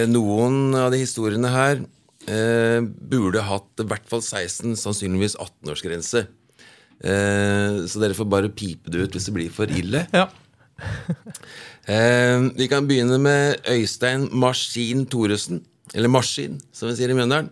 [0.09, 1.83] Noen av de historiene her
[2.25, 6.23] burde hatt i hvert fall 16, sannsynligvis 18-årsgrense.
[7.05, 10.07] Eh, Så dere får bare pipe det ut hvis det blir for ille.
[10.09, 10.25] Ja.
[12.57, 15.61] Vi kan begynne med Øystein Maskin Thoresen.
[15.93, 17.51] Eller Maskin, som vi sier i Mjøndalen.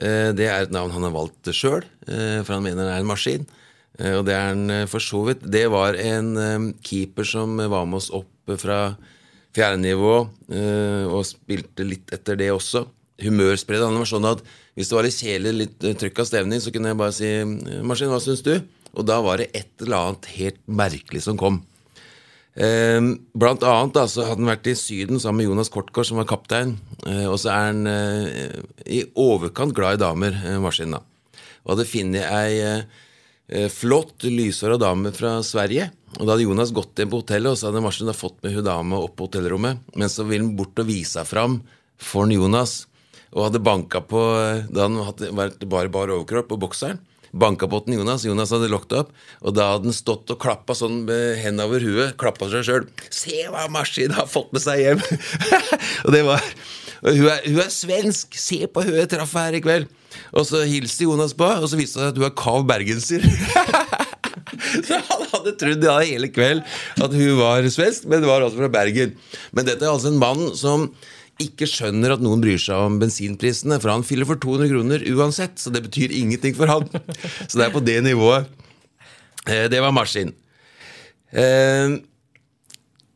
[0.00, 3.04] Eh, det er et navn han har valgt sjøl, eh, for han mener det er
[3.04, 3.46] en maskin.
[3.98, 5.44] Eh, og det er han for så vidt.
[5.44, 8.96] Det var en keeper som var med oss opp fra
[9.56, 10.16] fjerde nivå,
[10.54, 12.86] eh, og spilte litt etter det også.
[13.20, 14.42] Humørspredet Han var sånn at
[14.78, 18.08] hvis det var litt kjedelig, litt trykk av stemning, så kunne jeg bare si 'Maskin,
[18.08, 18.62] hva syns du?'
[18.94, 21.62] Og da var det et eller annet helt merkelig som kom.
[22.60, 23.00] Eh,
[23.32, 26.28] blant annet da, så hadde han vært i Syden sammen med Jonas Kortgård, som var
[26.28, 26.74] kaptein.
[27.08, 30.92] Eh, og så er han eh, i overkant glad i damer, eh, Maskin.
[30.92, 31.00] da.
[31.64, 35.88] Og hadde funnet ei flott, lyshåra dame fra Sverige.
[36.20, 38.54] Og da hadde Jonas gått inn på hotellet, og så hadde maskinen da fått med
[38.54, 39.80] hun dama opp på hotellrommet.
[39.98, 41.56] Men så ville han bort og vise seg fram
[41.98, 42.84] for Jonas,
[43.34, 44.22] og hadde banka på
[44.70, 47.02] Da han hadde vært bare bar overkropp på bokseren.
[47.32, 48.24] Banka på den Jonas.
[48.26, 49.14] Jonas hadde lukket opp.
[49.44, 52.16] Og da hadde han stått og klappa sånn med hendene over huet.
[52.20, 52.88] Klappa seg sjøl.
[53.10, 55.04] 'Se hva maskinen har fått med seg hjem!'
[56.04, 56.44] og det var
[57.00, 58.36] hun, er, hun er svensk!
[58.36, 59.88] Se på hun jeg traff her i kveld!
[60.36, 63.24] Og så hilste Jonas på, og så viste det seg at hun er kav bergenser.
[64.60, 66.60] Så han hadde trodd ja, hele kveld
[67.02, 69.14] at hun var svensk, men det var altså fra Bergen.
[69.56, 70.88] Men dette er altså en mann som
[71.40, 75.56] ikke skjønner at noen bryr seg om bensinprisene, for han fyller for 200 kroner uansett,
[75.60, 76.86] så det betyr ingenting for han.
[77.48, 78.48] Så det er på det nivået.
[79.48, 80.34] Eh, Det var maskin.
[81.32, 81.96] Eh,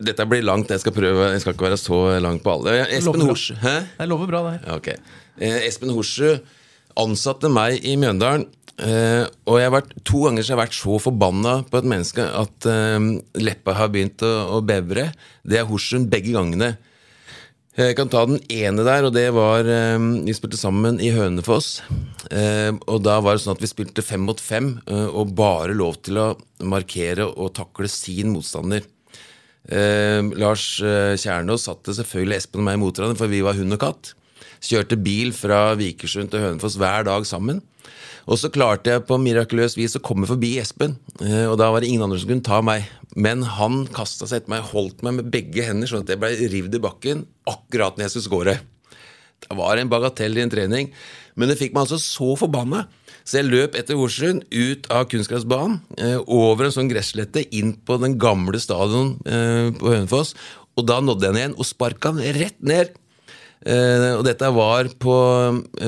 [0.05, 1.31] Dette blir langt, jeg skal prøve.
[1.33, 2.75] Jeg skal ikke være så lang på alle.
[2.97, 3.75] Espen Horsrud Hæ?
[4.01, 4.61] Jeg lover bra, det.
[4.67, 4.99] Ja,
[5.39, 6.45] Eh, Espen Horsrud
[6.97, 8.47] ansatte meg i Mjøndalen.
[9.47, 12.23] Og jeg har vært, to ganger så har jeg vært så forbanna på et menneske
[12.27, 12.67] at
[13.39, 15.09] leppa har begynt å, å bevre.
[15.47, 16.73] Det er Horsrud begge gangene.
[17.75, 21.81] Jeg kan ta den ene der, og det var eh, Vi spilte sammen i Hønefoss.
[22.31, 25.75] Eh, og da var det sånn at vi spilte fem mot fem, eh, og bare
[25.75, 26.29] lov til å
[26.63, 28.87] markere og takle sin motstander.
[29.67, 33.75] Eh, Lars eh, Kjernås satte selvfølgelig Espen og meg mot hverandre, for vi var hund
[33.75, 34.15] og katt.
[34.63, 37.59] Kjørte bil fra Vikersund til Hønefoss hver dag sammen.
[38.25, 41.85] Og så klarte jeg på mirakuløst vis å komme forbi Espen, eh, og da var
[41.85, 42.87] det ingen andre som kunne ta meg.
[43.15, 46.33] Men han kasta seg etter meg, holdt meg med begge hender, sånn at jeg ble
[46.53, 48.57] rivd i bakken akkurat når jeg skulle score.
[49.45, 50.91] Det var en bagatell i en trening,
[51.37, 52.87] men det fikk meg altså så forbanna.
[53.29, 58.01] Så jeg løp etter Horsrud, ut av kunstgressbanen, eh, over en sånn gresslette, inn på
[58.01, 60.33] den gamle stadion eh, på Hønefoss.
[60.75, 62.97] Og da nådde jeg den igjen og sparka den rett ned.
[63.65, 65.15] Og dette var på,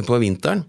[0.06, 0.62] på vinteren.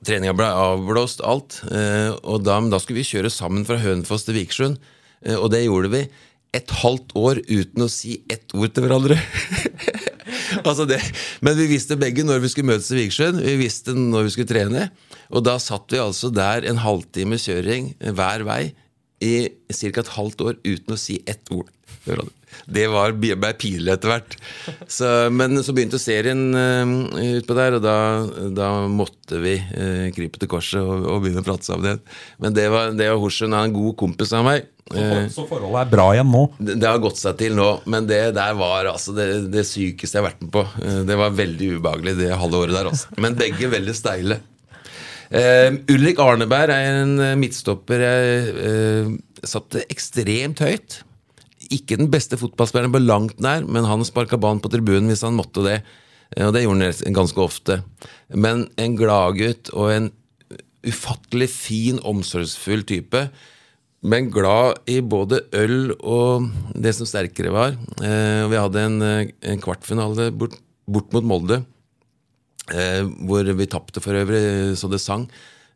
[0.00, 1.60] Treninga ble avblåst, alt.
[1.68, 4.80] Eh, og da, da skulle vi kjøre sammen fra Hønefoss til Vikersund,
[5.26, 6.02] eh, og det gjorde vi.
[6.56, 9.18] Et halvt år uten å si ett ord til hverandre.
[10.68, 11.00] altså det,
[11.44, 13.40] men vi visste begge når vi skulle møtes i Vikersund.
[13.44, 14.88] Vi visste når vi skulle trene.
[15.32, 18.62] Og da satt vi altså der en halvtime kjøring hver vei
[19.22, 19.34] i
[19.70, 20.02] ca.
[20.02, 21.70] et halvt år uten å si ett ord.
[22.66, 24.36] Det var, ble pinlig etter hvert.
[24.90, 27.96] Så, men så begynte serien uh, utpå der, og da,
[28.54, 32.04] da måtte vi uh, krype til korset og, og begynne å prate sammen igjen.
[32.42, 34.68] Men det var, det var Horsen, han er en god kompis av meg.
[34.92, 36.42] Så, for, så forholdet er bra igjen nå?
[36.58, 40.18] Det, det har gått seg til nå, men det der var altså det, det sykeste
[40.18, 40.64] jeg har vært med på.
[40.82, 43.14] Uh, det var veldig ubehagelig det halve året der, også.
[43.22, 44.40] Men begge veldig steile.
[45.32, 49.14] Uh, Ulrik Arneberg er en midtstopper jeg uh,
[49.48, 51.00] satte ekstremt høyt.
[51.72, 55.38] Ikke den beste fotballspilleren på langt nær, men han sparka banen på tribunen hvis han
[55.38, 55.78] måtte det.
[56.40, 57.78] Og det gjorde han ganske ofte.
[58.32, 60.12] Men en gladgutt og en
[60.82, 63.26] ufattelig fin, omsorgsfull type.
[64.02, 67.76] Men glad i både øl og det som sterkere var.
[68.00, 70.56] Vi hadde en, en kvartfinale bort,
[70.90, 71.60] bort, mot Molde,
[73.22, 75.28] hvor vi tapte for øvrig så det sang.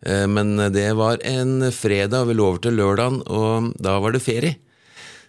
[0.03, 4.25] Men det var en fredag, og vi lå over til lørdagen, og da var det
[4.27, 4.59] ferie.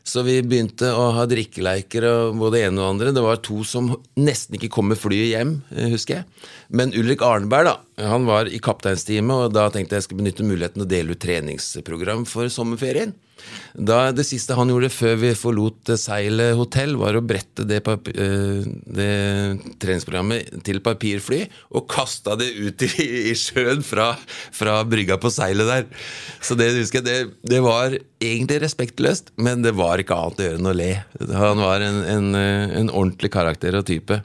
[0.07, 3.11] Så vi begynte å ha drikkeleiker og både ene og andre.
[3.11, 5.53] Det var to som nesten ikke kom med flyet hjem,
[5.91, 6.47] husker jeg.
[6.71, 7.75] Men Ulrik Arnberg da,
[8.13, 11.23] han var i kapteinsteamet, og da tenkte jeg jeg skulle benytte muligheten å dele ut
[11.23, 13.11] treningsprogram for sommerferien.
[13.77, 19.11] Da Det siste han gjorde før vi forlot Seilet hotell, var å brette det, det
[19.81, 21.43] treningsprogrammet til papirfly
[21.77, 22.89] og kasta det ut i,
[23.31, 24.09] i sjøen fra,
[24.55, 25.85] fra, brygga på seilet der.
[26.41, 30.47] Så det husker jeg, det, det, var egentlig respektløst, men det var ikke annet å
[30.47, 30.91] gjøre enn å le.
[31.37, 34.21] Han var en, en, en ordentlig karakter og type.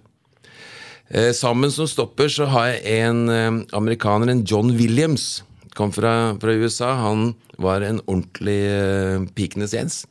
[1.12, 5.42] Eh, sammen som stopper så har jeg en amerikaner, en John Williams
[5.76, 6.92] kom fra, fra, USA.
[7.00, 10.02] Han var en ordentlig uh, pikenes Jens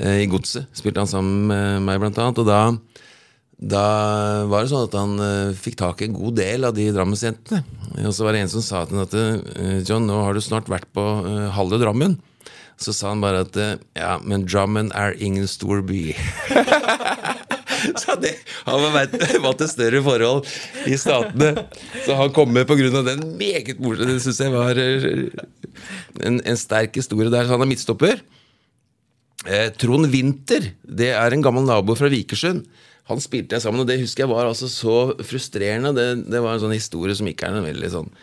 [0.00, 0.68] uh, i Godset.
[0.76, 2.42] Spilte han sammen med meg, blant annet.
[2.42, 2.60] Og da,
[3.74, 3.86] da
[4.50, 7.64] var det sånn at han uh, fikk tak i en god del av de Drammensjentene.
[8.04, 10.70] Og så var det en som sa til ham at John, nå har du snart
[10.70, 11.04] vært på
[11.54, 12.18] halve Drammen.
[12.80, 13.54] Så sa han bare at
[13.94, 16.08] ja, men Drammen er ingen stor by.
[18.02, 18.34] Så det,
[18.66, 18.94] han var
[19.44, 20.48] vant til større forhold
[20.90, 21.66] i statene.
[22.06, 23.02] Så han kom med pga.
[23.06, 25.28] den meget morsomme Det syns jeg var eh,
[26.22, 27.46] en, en, sterk historie der.
[27.46, 28.22] Så han er midtstopper.
[29.44, 32.64] Eh, Trond Winther, det er en gammel nabo fra Vikersund.
[33.10, 35.92] Han spilte jeg sammen, og det husker jeg var altså så frustrerende.
[35.96, 38.14] Det, det var en sånn historie som ikke er en veldig sånn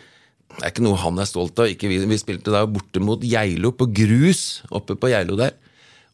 [0.52, 1.70] det er ikke noe han er stolt av.
[1.80, 5.54] Vi, vi, spilte da borte mot Geilo, på grus oppe på Geilo der.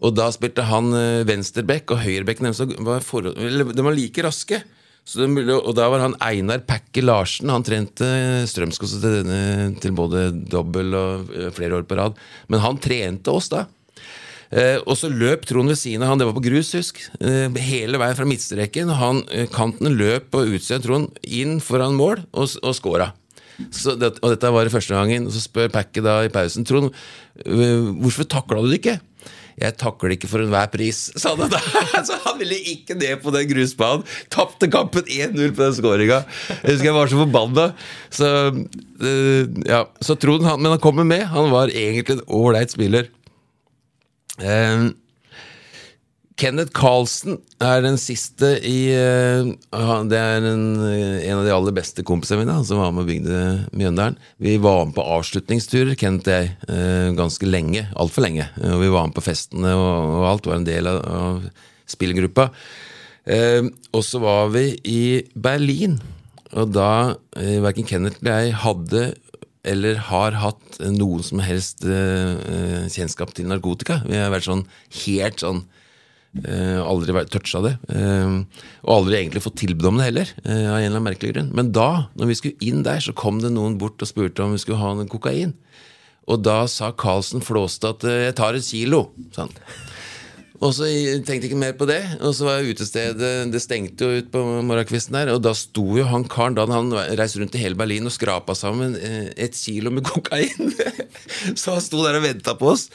[0.04, 4.62] Og da spilte han uh, venstreback, og høyrebacken de var like raske.
[5.08, 5.26] De,
[5.56, 7.48] og da var han Einar Pakke Larsen.
[7.50, 8.06] Han trente
[8.50, 9.32] Strømskog til,
[9.80, 12.18] til, både dobbel og uh, flere år på rad.
[12.52, 13.64] Men han trente oss da.
[14.48, 17.52] Eh, og så løp Trond ved siden av han, det var på grus, husk, Eh,
[17.60, 18.92] hele veien fra midtstreken.
[18.96, 19.22] Han,
[19.52, 23.12] kanten løp på utsida av Trond inn foran mål og, og scora.
[23.58, 25.28] Det, og dette var det første gangen.
[25.34, 26.94] Så spør Pakke da i pausen Trond,
[27.44, 28.98] hvorfor takla du det ikke?
[29.58, 31.60] 'Jeg takler ikke for enhver pris', sa han da.
[32.06, 34.06] Så han ville ikke ned på den grusbanen.
[34.30, 36.22] Tapte kampen 1-0 på den skåringa.
[36.62, 37.66] Jeg husker jeg var så forbanna.
[38.10, 38.30] Så,
[39.02, 39.82] uh, ja.
[40.00, 41.26] så Trond, han, men han kommer med.
[41.32, 43.10] Han var egentlig en ålreit spiller.
[44.38, 44.94] Uh,
[46.38, 49.48] Kenneth Carlsen er den siste i uh,
[50.06, 53.38] Det er en, en, av de aller beste kompisene mine som var med og bygde
[53.74, 54.18] Mjøndalen.
[54.38, 57.88] Vi var med på avslutningsturer, Kenneth og jeg, uh, ganske lenge.
[57.98, 58.46] Altfor lenge.
[58.60, 60.46] Uh, vi var med på festene og, og, alt.
[60.46, 61.48] Var en del av, av
[61.90, 62.50] spillgruppa.
[63.96, 65.02] og så var vi i
[65.34, 65.98] Berlin,
[66.54, 69.08] og da uh, verken Kenneth eller jeg hadde
[69.68, 73.98] eller har hatt noen som helst kjennskap til narkotika.
[74.06, 74.62] Vi har vært sånn
[75.02, 75.64] helt sånn
[76.36, 77.72] Uh, aldri toucha det.
[77.88, 78.44] Uh,
[78.84, 80.32] og aldri egentlig fått tilbud om det heller.
[80.44, 83.16] Uh, av en eller annen merkelig grunn Men da, når vi skulle inn der, så
[83.16, 85.56] kom det noen bort og spurte om vi skulle ha noen kokain.
[86.28, 89.48] Og da sa Carlsen flåste at 'jeg tar et kilo', sa.
[90.58, 90.88] Og så
[91.22, 92.00] tenkte jeg ikke mer på det.
[92.18, 95.30] Og så var utestedet Det stengte jo ut på morgenkvisten der.
[95.34, 98.56] Og da sto jo han karen Da han reiste rundt i hele Berlin og skrapa
[98.58, 100.74] sammen et kilo med kokain.
[101.60, 102.88] så han sto der og venta på oss.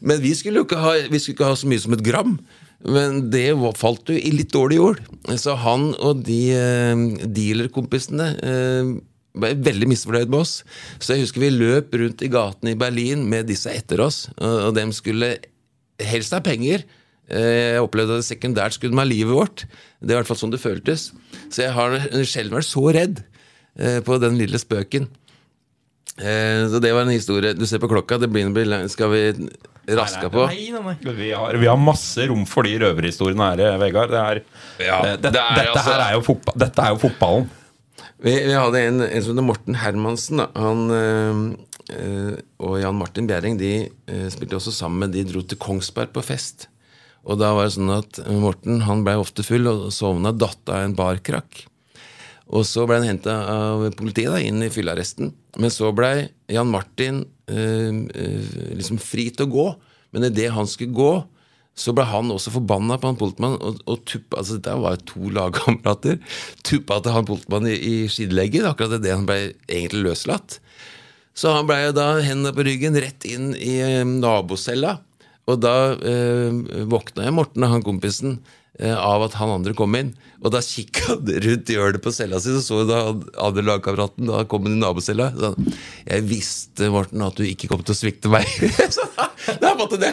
[0.00, 2.38] Men vi skulle jo ikke ha, vi skulle ikke ha så mye som et gram.
[2.86, 5.00] Men det falt jo i litt dårlig jord.
[5.40, 8.92] Så han og de eh, dealerkompisene eh,
[9.38, 10.60] ble veldig misfornøyd med oss.
[10.98, 14.68] Så jeg husker vi løp rundt i gatene i Berlin med disse etter oss, og,
[14.68, 15.34] og dem skulle
[15.98, 16.86] helst ha penger.
[17.28, 19.66] Eh, jeg opplevde at sekundært skulle ha livet vårt.
[20.00, 21.10] Det er i hvert fall sånn det føltes.
[21.50, 23.22] Så jeg har sjelden vært så redd
[23.76, 25.10] eh, på den lille spøken.
[26.18, 27.54] Eh, så det var en historie.
[27.54, 28.50] Du ser på klokka, det blir,
[28.90, 29.22] skal vi
[29.96, 30.46] raska på?
[30.50, 31.14] Nei, nei, nei.
[31.14, 34.12] Vi, har, vi har masse rom for de røverhistoriene her, Vegard.
[34.12, 34.42] Det er,
[34.82, 37.48] ja, det, det, det er, dette, altså, er fotball, dette, er jo fotballen.
[38.18, 40.42] Vi, vi hadde en, en som heter Morten Hermansen.
[40.58, 45.14] Han, øh, og Jan Martin Bjerring de øh, spilte også sammen.
[45.14, 46.66] De dro til Kongsberg på fest.
[47.28, 50.82] Og da var det sånn at Morten han ble ofte full og sovna, datt av
[50.82, 51.66] en barkrakk.
[52.48, 55.34] Og så ble han henta av politiet da, inn i fyllearresten.
[55.58, 59.66] Men så ble Jan Martin eh, eh, liksom fri til å gå.
[60.14, 61.12] Men idet han skulle gå,
[61.78, 63.56] så ble han også forbanna på han Poltmann.
[63.62, 66.20] Og, og tuppa, altså Dette var to lagkamerater.
[66.66, 70.60] Tuppa til han Poltmann i, i skidelegget Akkurat idet han ble egentlig løslatt.
[71.38, 74.96] Så han blei da hendene på ryggen rett inn i eh, nabocella.
[75.48, 78.40] Og da eh, våkna jeg Morten og han kompisen
[78.78, 80.12] av at han andre kom inn.
[80.38, 83.00] Og da kikka han rundt i hjørnet på cella si, så så da
[83.42, 85.32] andre lagkameraten da kom inn i nabocella.
[85.34, 85.76] Så han,
[86.06, 88.46] jeg visste, Morten, at du ikke kom til å svikte meg.
[88.96, 89.06] så
[89.58, 90.12] da, måtte de,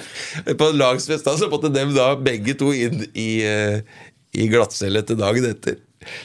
[0.58, 3.82] På lagsfest så måtte dem da begge to inn i, eh,
[4.34, 5.78] i glattcelle til dagen etter.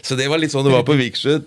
[0.05, 1.41] Så det var litt sånn det var på Viksjø.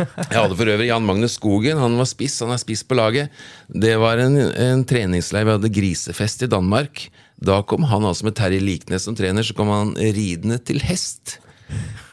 [0.00, 1.80] Jeg hadde for øvrig Jan Magnus Skogen.
[1.80, 2.38] Han var spiss.
[2.44, 3.32] Han er spiss på laget.
[3.68, 5.46] Det var en, en treningsleir.
[5.48, 7.06] Vi hadde grisefest i Danmark.
[7.40, 9.46] Da kom han altså med Terje Liknes som trener.
[9.46, 11.38] Så kom han ridende til hest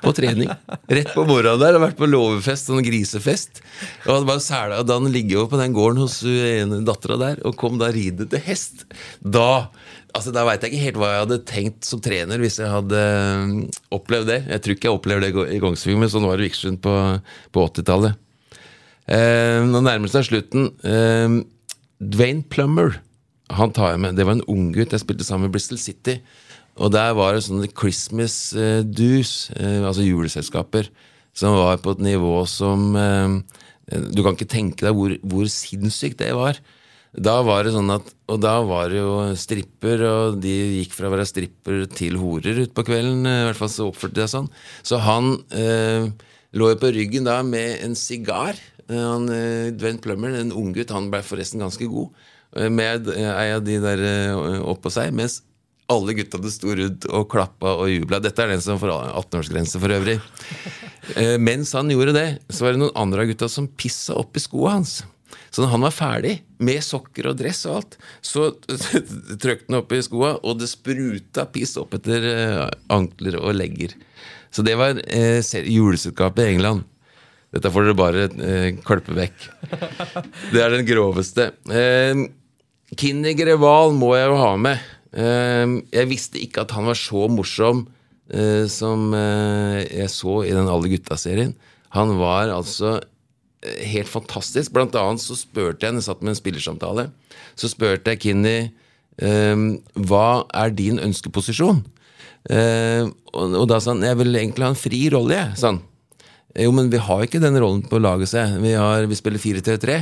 [0.04, 0.50] på trening.
[0.88, 1.76] Rett på morgenen der.
[1.76, 3.62] Har vært på låvefest sånn grisefest.
[4.06, 6.20] Og hadde bare sæla, da han ligger jo på den gården hos
[6.88, 8.86] dattera der, og kom da ridende til hest.
[9.22, 9.68] Da
[10.18, 13.02] altså da veit jeg ikke helt hva jeg hadde tenkt som trener hvis jeg hadde
[13.44, 13.52] um,
[13.94, 14.40] opplevd det.
[14.50, 16.96] Jeg tror ikke jeg opplevde det i Kongsvinger, men sånn var det Vikersund på,
[17.54, 18.24] på 80-tallet.
[19.08, 20.72] Eh, nå nærmer det seg slutten.
[20.84, 21.38] Eh,
[21.98, 22.98] Dwayne Plummer
[23.54, 24.18] han tar jeg med.
[24.18, 26.20] Det var en ung gutt jeg spilte sammen med Bristol City.
[26.78, 30.92] Og der var det sånne Christmas eh, dues, eh, altså juleselskaper,
[31.38, 33.38] som var på et nivå som eh,
[34.14, 36.60] Du kan ikke tenke deg hvor, hvor sinnssykt det var.
[37.18, 41.10] Da var det sånn at, Og da var det jo stripper, og de gikk fra
[41.10, 43.26] å være stripper til horer utpå kvelden.
[43.26, 44.50] I hvert fall så oppførte de seg sånn.
[44.86, 46.12] Så han eh,
[46.58, 48.60] lå jo på ryggen da med en sigar.
[48.92, 52.27] Han, eh, Dwayne Plummer, en unggutt, han ble forresten ganske god.
[52.56, 55.14] Eh, Med ei av de der eh, oppå seg.
[55.16, 55.42] Mens
[55.88, 58.20] alle gutta det sto rundt og klappa og jubla.
[58.24, 60.20] Dette er den som får 18-årsgrense for øvrig.
[61.16, 64.36] Eh, mens han gjorde det, så var det noen andre av gutta som pissa opp
[64.36, 64.98] i skoa hans.
[65.50, 68.50] Så når han var ferdig, med sokker og dress og alt, så
[69.42, 72.60] trykte han opp i skoa, og det spruta piss opp etter eh,
[72.92, 73.96] ankler og legger.
[74.52, 76.84] Så det var eh, juleselskapet i England.
[77.56, 79.48] Dette får dere bare eh, vekk.
[80.52, 81.52] Det er den groveste.
[81.72, 82.28] Eh,
[82.96, 84.84] Kinni Greval må jeg jo ha med.
[85.12, 87.86] Eh, jeg visste ikke at han var så morsom
[88.32, 91.56] eh, som eh, jeg så i den Alle gutta-serien.
[91.96, 92.98] Han var altså
[93.66, 94.72] eh, helt fantastisk.
[94.76, 97.08] Blant annet så spurte jeg, når jeg satt med en spillersamtale,
[97.60, 99.68] så spurte jeg Kinni eh,
[100.08, 101.84] hva er din ønskeposisjon?
[102.48, 103.04] Eh,
[103.36, 105.60] og, da sa han jeg vil egentlig ha en fri rolle, jeg.
[105.66, 105.82] han.
[106.58, 108.42] Jo, men vi har ikke den rollen på laget, se.
[108.64, 108.72] Vi,
[109.12, 109.98] vi spiller 4-3-3.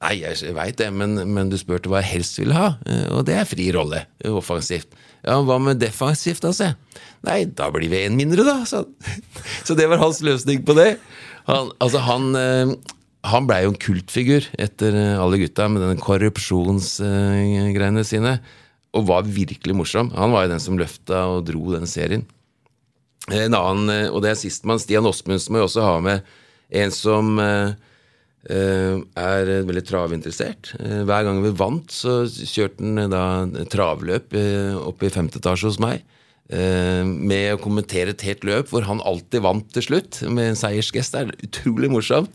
[0.00, 3.26] Nei, jeg veit det, men, men du spurte hva jeg helst ville ha, eh, og
[3.28, 4.06] det er fri rolle.
[4.24, 4.88] eh, Offensivt.
[5.20, 6.70] Ja, Hva med defensivt, da, se?
[7.28, 8.88] Nei, da blir vi én mindre, da, sa han.
[9.68, 10.94] Så det var hans løsning på det.
[11.50, 12.72] Han, altså, han, eh,
[13.28, 18.38] han blei jo en kultfigur etter alle gutta med den korrupsjonsgreiene sine,
[18.96, 20.08] og var virkelig morsom.
[20.16, 22.24] Han var jo den som løfta og dro den serien.
[23.28, 26.22] En annen, og det er sistemann, Stian Åsmundsen må jo også ha med
[26.72, 27.36] en som
[28.48, 30.72] er eh, veldig travinteressert.
[30.80, 35.38] Eh, Hver gang vi vant, så kjørte han eh, da travløp eh, opp i femte
[35.42, 36.00] etasje hos meg.
[36.48, 40.56] eh, Med å kommentere et helt løp hvor han alltid vant til slutt, med en
[40.56, 41.12] seiersgest.
[41.12, 42.32] Det er utrolig morsomt.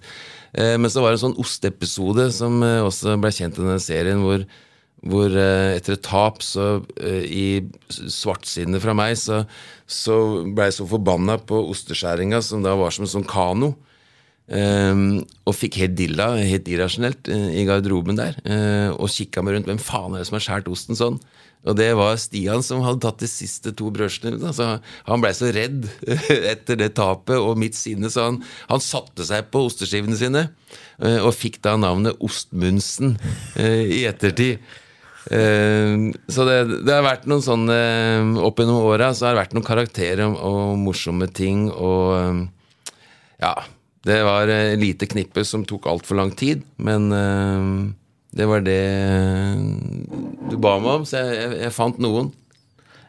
[0.53, 3.81] Eh, Men så var det en sånn osteepisode som eh, også ble kjent i denne
[3.81, 4.45] serien, hvor
[5.05, 7.47] hvor eh, etter et tap så eh, i
[7.93, 9.43] svartsidene fra meg, så,
[9.85, 10.15] så
[10.49, 13.75] ble jeg så forbanna på osteskjæringa, som da var som en sånn kano.
[14.45, 18.37] Ehm, og fikk helt dilla, helt irrasjonelt, uh, i garderoben der.
[18.45, 19.71] Uh, og kikka meg rundt.
[19.71, 21.17] Hvem faen er det som har skåret osten sånn?
[21.65, 24.51] Og det var Stian som hadde tatt de siste to brødsnurrene.
[24.51, 24.67] Altså,
[25.07, 25.87] han blei så redd
[26.53, 28.39] etter det tapet og mitt sinne, så han,
[28.69, 30.47] han satte seg på osteskivene sine.
[31.01, 33.17] Uh, og fikk da navnet Ostmunsen
[33.57, 34.61] i ettertid.
[35.33, 35.95] Eh,
[36.29, 37.77] så det, det har vært noen sånne
[38.45, 42.43] Opp gjennom åra så har det vært noen karakterer og, og morsomme ting og um,
[43.41, 43.55] Ja.
[44.05, 47.89] Det var eh, lite knippe som tok altfor lang tid, men uh,
[48.35, 48.81] det var det
[50.51, 52.29] du ba meg om, så jeg, jeg, jeg fant noen.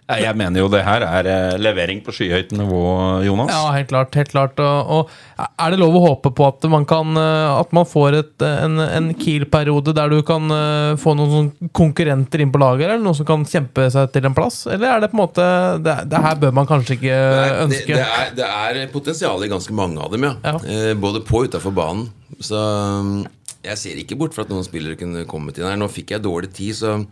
[0.07, 2.81] Jeg mener jo det her er eh, levering på skyhøyt nivå,
[3.27, 3.51] Jonas.
[3.51, 4.15] Ja, helt klart.
[4.15, 7.75] helt klart og, og Er det lov å håpe på at man, kan, eh, at
[7.75, 12.55] man får et, en, en Kiel-periode der du kan eh, få noen sånn konkurrenter inn
[12.55, 14.63] på laget, eller noen som kan kjempe seg til en plass?
[14.71, 15.49] Eller er det på en måte
[15.83, 17.19] Det, det her bør man kanskje ikke
[17.67, 17.99] ønske?
[17.99, 18.07] det,
[18.39, 20.37] det, er, det er potensial i ganske mange av dem, ja.
[20.47, 20.61] Ja.
[20.71, 22.07] Eh, både på og utafor banen.
[22.41, 23.27] Så um,
[23.67, 25.79] jeg ser ikke bort fra at noen spillere kunne kommet inn her.
[25.79, 27.07] Nå fikk jeg dårlig tid, så eh,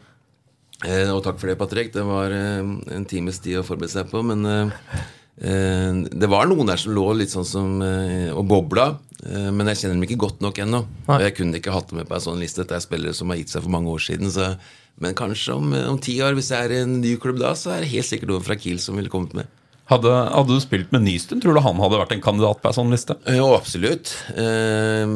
[0.85, 1.93] Og takk for det, Patrick.
[1.95, 2.61] Det var eh,
[2.97, 4.21] en times tid å forberede seg på.
[4.27, 4.93] Men eh,
[5.41, 8.91] eh, det var noen der som lå litt sånn som eh, og bobla.
[9.25, 10.83] Eh, men jeg kjenner dem ikke godt nok ennå.
[11.09, 12.63] Og jeg kunne ikke hatt det med på en sånn liste.
[12.65, 14.33] Dette er spillere som har gitt seg for mange år siden.
[14.35, 14.53] Så,
[15.01, 17.75] men kanskje om, om ti år, hvis jeg er i en ny klubb da, så
[17.75, 19.49] er det helt sikkert noen fra Kiel som ville kommet med.
[19.91, 22.77] Hadde, hadde du spilt med Nystuen, tror du han hadde vært en kandidat på en
[22.79, 23.19] sånn liste?
[23.37, 24.15] Jo, absolutt.
[24.33, 25.11] Eh,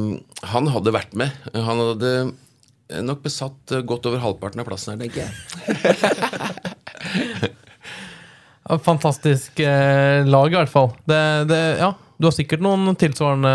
[0.50, 1.32] han hadde vært med.
[1.54, 2.12] Han hadde
[3.04, 5.32] nok besatt eh, godt over halvparten av plassen her, tenker jeg.
[8.88, 10.90] Fantastisk eh, lag, i hvert fall.
[11.08, 13.52] Det, det, ja, du har sikkert noen tilsvarende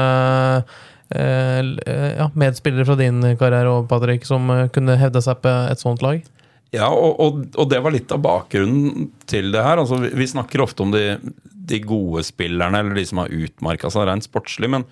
[1.13, 5.53] eh, eh, ja, medspillere fra din karriere og Patrick, som eh, kunne hevde seg på
[5.69, 6.23] et sånt lag.
[6.73, 9.77] Ja, og, og, og det var litt av bakgrunnen til det her.
[9.81, 11.19] Altså, vi, vi snakker ofte om de,
[11.53, 14.71] de gode spillerne, eller de som har utmarka seg rent sportslig.
[14.73, 14.87] Men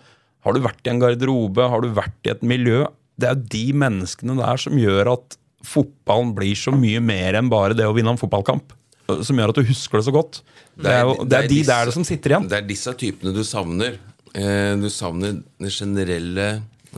[0.45, 2.83] har du vært i en garderobe, har du vært i et miljø
[3.21, 7.77] Det er de menneskene der som gjør at fotballen blir så mye mer enn bare
[7.77, 8.73] det å vinne en fotballkamp.
[9.25, 10.41] Som gjør at du husker det så godt.
[10.81, 12.47] Det er, jo, det er de der som sitter igjen.
[12.49, 13.99] Det er disse typene du savner.
[14.31, 16.47] Eh, du savner det generelle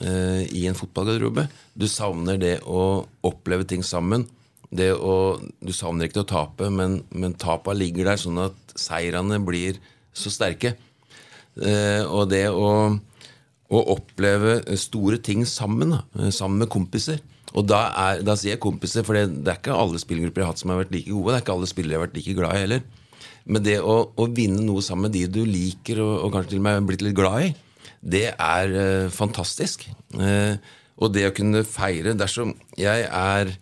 [0.02, 1.48] eh, i en fotballgarderobe.
[1.74, 4.28] Du savner det å oppleve ting sammen.
[4.74, 8.78] Det å, du savner ikke det å tape, men, men tapa ligger der sånn at
[8.80, 9.82] seirene blir
[10.14, 10.76] så sterke.
[11.62, 12.70] Eh, og det å,
[13.74, 17.22] å oppleve store ting sammen, eh, sammen med kompiser.
[17.54, 20.48] Og da, er, da sier jeg kompiser, for det, det er ikke alle spillgrupper jeg
[20.48, 21.32] har hatt som har vært like gode.
[21.32, 22.86] Det er ikke alle spillere jeg har vært like glad i heller.
[23.44, 26.64] Men det å, å vinne noe sammen med de du liker og, og kanskje til
[26.64, 27.52] og med blitt litt glad i,
[28.04, 29.86] det er uh, fantastisk.
[30.16, 30.56] Uh,
[31.02, 33.54] og det å kunne feire dersom Jeg er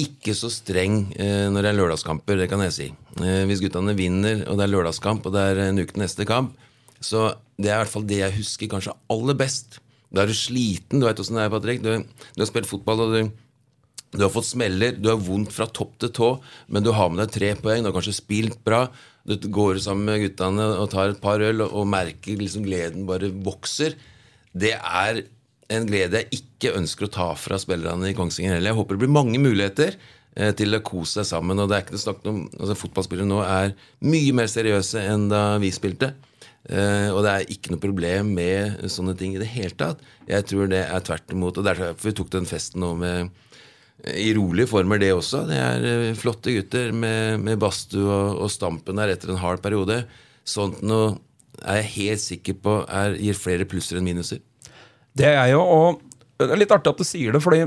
[0.00, 2.90] ikke så streng uh, når det er lørdagskamper, det kan jeg si.
[3.22, 6.26] Eh, hvis guttene vinner, og det er lørdagskamp, og det er en uke til neste
[6.26, 6.56] kamp,
[6.98, 7.28] så
[7.60, 9.78] det er i hvert fall det jeg husker kanskje aller best.
[10.14, 11.82] Da er du sliten, du vet åssen det er, Patrick.
[11.82, 11.90] Du,
[12.34, 13.32] du har spilt fotball, og du,
[14.14, 16.30] du har fått smeller, du har vondt fra topp til tå,
[16.70, 18.86] men du har med deg tre poeng, du har kanskje spilt bra.
[19.26, 23.30] Du går sammen med guttene og tar et par øl og, merker liksom gleden bare
[23.46, 23.96] vokser.
[24.52, 25.24] Det er
[25.72, 28.74] en glede jeg ikke ønsker å ta fra spillerne i Kongsvinger heller.
[28.74, 29.96] Jeg håper det blir mange muligheter
[30.36, 31.58] eh, til å kose seg sammen.
[31.58, 33.72] og det er ikke noe snakk om, altså Fotballspillere nå er
[34.04, 36.12] mye mer seriøse enn da vi spilte.
[36.64, 40.00] Eh, og det er ikke noe problem med sånne ting i det hele tatt.
[40.30, 41.60] Jeg tror det er tvert imot.
[41.60, 43.34] Og derfor vi tok den festen nå med
[44.04, 45.44] i rolige former, det også.
[45.48, 49.62] Det er eh, flotte gutter med, med badstue og, og stampen der etter en hard
[49.64, 50.02] periode.
[50.44, 51.14] Sånt noe
[51.62, 54.42] er jeg helt sikker på er, gir flere plusser enn minuser.
[55.14, 56.02] Det er jo, og
[56.42, 57.62] det er litt artig at du sier det, fordi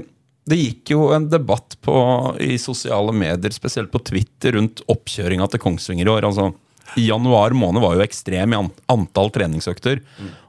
[0.48, 1.96] det gikk jo en debatt på,
[2.44, 6.28] i sosiale medier, spesielt på Twitter, rundt oppkjøringa til Kongsvinger i år.
[6.28, 6.52] altså
[6.96, 8.62] i januar måned var jo ekstrem i
[8.94, 10.00] antall treningsøkter.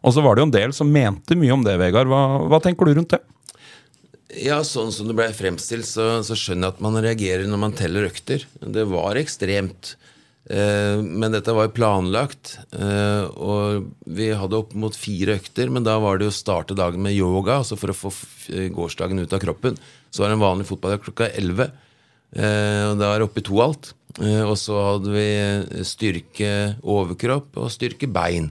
[0.02, 2.10] Og så var det jo en del som mente mye om det, Vegard.
[2.10, 3.22] Hva, hva tenker du rundt det?
[4.44, 7.74] Ja, sånn som det ble fremstilt, så, så skjønner jeg at man reagerer når man
[7.76, 8.44] teller økter.
[8.60, 9.96] Det var ekstremt.
[10.48, 12.58] Eh, men dette var jo planlagt.
[12.76, 16.76] Eh, og vi hadde opp mot fire økter, men da var det jo å starte
[16.78, 18.12] dagen med yoga, altså for å få
[18.76, 19.76] gårsdagen ut av kroppen.
[20.10, 21.70] Så var det en vanlig fotballdag klokka 11.
[22.36, 23.92] Eh, og da er det oppe i to alt.
[24.16, 26.52] Eh, og så hadde vi styrke
[26.82, 28.50] overkropp og styrke bein.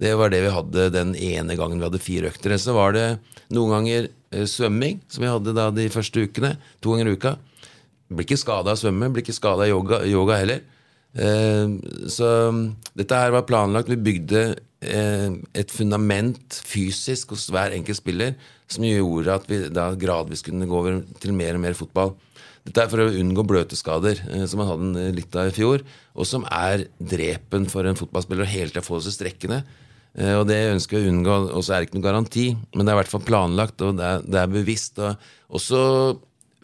[0.00, 2.56] Det var det vi hadde den ene gangen vi hadde fire økter.
[2.58, 3.06] Så var det
[3.54, 6.56] noen ganger eh, svømming, som vi hadde da de første ukene.
[6.82, 7.36] To ganger i uka.
[8.10, 10.64] Blir ikke skada av svømme, blir ikke skada av yoga, yoga heller.
[11.14, 11.78] Eh,
[12.10, 12.64] så mm,
[12.98, 13.92] dette her var planlagt.
[13.92, 14.46] Vi bygde
[14.84, 18.34] et fundament fysisk hos hver enkelt spiller
[18.68, 22.12] som gjorde at vi da gradvis kunne gå over til mer og mer fotball.
[22.64, 25.84] Dette er for å unngå bløteskader, eh, som han hadde eh, litt av i fjor,
[26.16, 29.60] og som er drepen for en fotballspiller å hele tida få seg strekkene.
[30.16, 32.86] Eh, Og det ønsker vi å unngå, og så er det ikke noen garanti, men
[32.86, 35.00] det er i hvert fall planlagt, og det er, det er bevisst.
[35.02, 35.82] Og så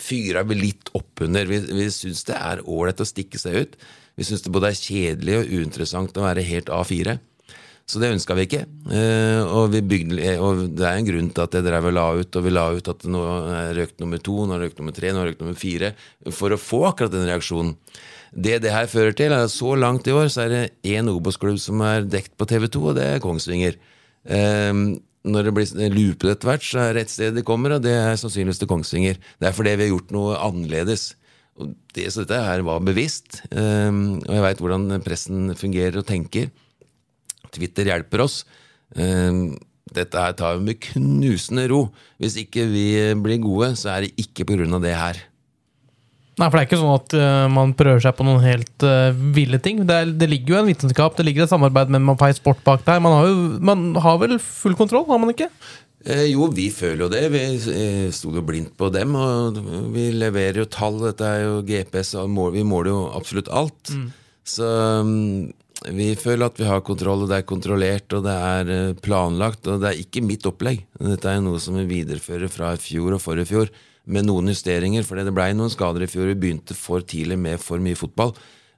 [0.01, 1.45] fyrer vi litt oppunder.
[1.51, 3.77] Vi, vi syns det er ålreit å stikke seg ut.
[4.17, 7.19] Vi syns det både er kjedelig og uinteressant å være helt A4.
[7.91, 8.63] Så det ønska vi ikke.
[8.95, 12.07] Eh, og, vi bygde, og det er en grunn til at jeg drev og la
[12.21, 13.23] ut, og vi la ut at nå
[13.57, 15.91] er økt nummer to, nå er økt nummer tre, nå er økt nummer fire,
[16.37, 17.75] for å få akkurat den reaksjonen.
[18.31, 21.11] Det det her fører til, er at så langt i år så er det én
[21.11, 23.81] Obos-klubb som er dekt på TV2, og det er Kongsvinger.
[24.31, 24.73] Eh,
[25.35, 27.97] når det blir loopet etter hvert, så er det ett sted de kommer, og det
[27.99, 29.19] er sannsynligvis til Kongsvinger.
[29.43, 31.11] Det er fordi vi har gjort noe annerledes.
[31.59, 36.53] Det, så dette her var bevisst, eh, og jeg veit hvordan pressen fungerer og tenker.
[37.55, 38.43] Twitter hjelper oss.
[38.97, 39.51] Eh,
[39.91, 41.81] Dette her tar vi med knusende ro.
[42.23, 42.87] Hvis ikke vi
[43.19, 44.79] blir gode, så er det ikke pga.
[44.79, 45.19] det her.
[46.41, 49.11] Nei, for det er ikke sånn at eh, man prøver seg på noen helt eh,
[49.35, 49.83] ville ting.
[49.85, 52.87] Det, er, det ligger jo en vitenskap, det ligger et samarbeid med Mapai Sport bak
[52.87, 53.03] der.
[53.03, 53.37] Man har jo
[53.67, 55.51] man har vel full kontroll, har man ikke?
[56.07, 57.25] Eh, jo, vi føler jo det.
[57.35, 57.43] Vi
[57.75, 59.19] eh, sto jo blindt på dem.
[59.21, 59.61] Og
[59.93, 60.97] vi leverer jo tall.
[61.03, 63.93] Dette er jo GPS, og mål, vi måler jo absolutt alt.
[64.49, 64.71] Så
[65.05, 65.51] mm,
[65.89, 69.65] vi føler at vi har kontroll, og det er kontrollert, og det er eh, planlagt.
[69.71, 70.83] Og det er ikke mitt opplegg.
[71.01, 73.73] Dette er jo noe som vi viderefører fra i fjor og forrige fjor,
[74.11, 75.07] med noen justeringer.
[75.07, 76.29] For det blei noen skader i fjor.
[76.29, 78.35] Vi begynte for tidlig med for mye fotball,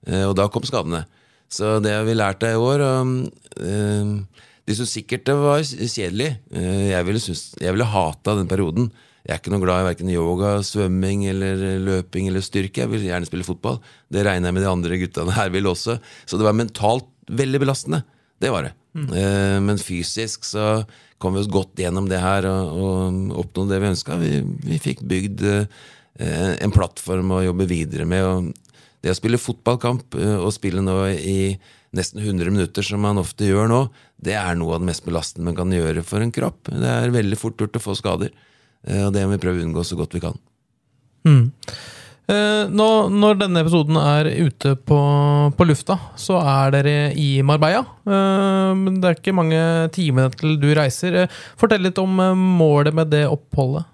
[0.07, 1.05] eh, og da kom skadene.
[1.53, 2.87] Så det har vi lært av i år.
[2.87, 3.17] Og,
[3.59, 6.37] eh, de syntes sikkert det var kjedelig.
[6.55, 8.93] Jeg ville, synes, ville hata den perioden.
[9.23, 12.83] Jeg er ikke noe glad i verken yoga, svømming eller løping eller styrke.
[12.83, 13.79] Jeg vil gjerne spille fotball.
[14.11, 15.99] Det regner jeg med de andre guttene her vil også.
[16.27, 18.03] Så det var mentalt veldig belastende.
[18.43, 18.73] Det var det.
[18.99, 20.83] Eh, Men fysisk så
[21.23, 24.19] kom vi oss godt gjennom det her og, og oppnådde det vi ønska.
[24.19, 24.33] Vi,
[24.67, 28.27] vi fikk bygd eh, en plattform å jobbe videre med.
[28.27, 28.51] Og
[29.03, 31.55] det å spille fotballkamp eh, og spille nå i
[31.95, 33.83] nesten 100 minutter, som man ofte gjør nå,
[34.23, 36.71] det er noe av det mest belastende man kan gjøre for en kropp.
[36.73, 38.49] Det er veldig fort gjort å få skader, eh,
[38.83, 40.39] og det må vi prøve å unngå så godt vi kan.
[41.23, 41.53] Mm.
[42.75, 44.99] nå, når denne episoden er ute på,
[45.55, 47.85] på lufta, så er dere i Marbella.
[48.03, 49.61] Eh, det er ikke mange
[49.95, 51.23] timene til du reiser.
[51.23, 53.87] Eh, fortell litt om eh, målet med det oppholdet.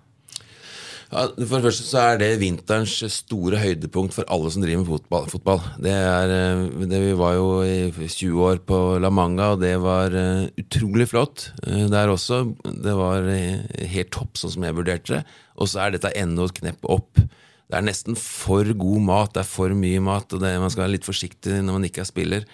[1.09, 4.91] Ja, for det første så er det vinterens store høydepunkt for alle som driver med
[4.91, 5.29] fotball.
[5.33, 5.63] fotball.
[5.81, 9.81] Det er, eh, det vi var jo i 20 år på La Manga, og det
[9.81, 11.53] var eh, utrolig flott.
[11.67, 12.55] Eh, Der også.
[12.63, 15.25] Det var helt topp, sånn som jeg vurderte det.
[15.57, 17.15] Og så er dette enda et knepp opp.
[17.17, 20.85] Det er nesten for god mat, det er for mye mat, og det, man skal
[20.85, 22.45] være litt forsiktig når man ikke er spiller.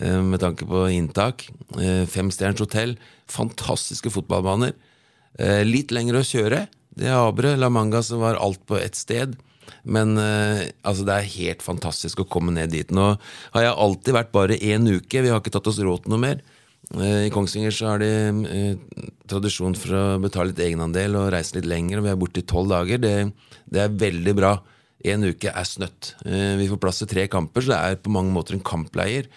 [0.00, 1.50] Med tanke på inntak.
[2.08, 2.94] Femstjerners hotell,
[3.28, 4.72] fantastiske fotballbaner.
[5.68, 6.62] Litt lenger å kjøre.
[6.98, 9.36] Det er Abre, La Manga, som var alt på ett sted.
[9.82, 12.90] Men eh, altså det er helt fantastisk å komme ned dit.
[12.94, 13.14] Nå
[13.54, 15.22] har jeg alltid vært bare én uke.
[15.22, 16.42] Vi har ikke tatt oss råd til noe mer.
[16.98, 18.10] Eh, I Kongsvinger så har de
[18.52, 22.00] eh, tradisjon for å betale litt egenandel og reise litt lenger.
[22.00, 23.00] og Vi er borte i tolv dager.
[23.02, 23.14] Det,
[23.72, 24.56] det er veldig bra.
[25.12, 26.12] En uke er snøtt.
[26.26, 29.30] Eh, vi får plass til tre kamper, så det er på mange måter en kampleier.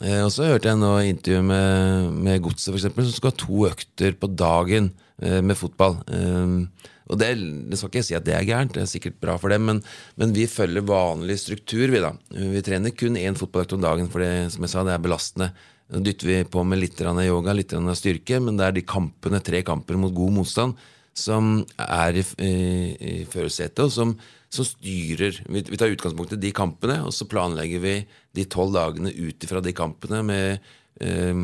[0.00, 3.64] Eh, og så hørte jeg nå intervju med, med Godset, f.eks., som skal ha to
[3.70, 4.92] økter på dagen
[5.22, 6.00] med fotball.
[6.12, 7.32] Eh, og det,
[7.68, 9.66] det skal ikke jeg si at det er gærent, det er sikkert bra for dem,
[9.68, 9.82] men,
[10.20, 12.14] men vi følger vanlig struktur, vi da.
[12.32, 15.50] Vi trener kun én fotballøkt om dagen, for det, som jeg sa, det er belastende.
[15.92, 19.60] Nå dytter vi på med litt yoga, litt styrke, men det er de kampene, tre
[19.66, 20.78] kamper mot god motstand,
[21.12, 22.52] som er i, i,
[22.96, 24.14] i førersetet, og som,
[24.48, 27.94] som styrer vi, vi tar utgangspunkt i de kampene, og så planlegger vi
[28.32, 30.72] de tolv dagene ut ifra de kampene med,
[31.04, 31.36] eh,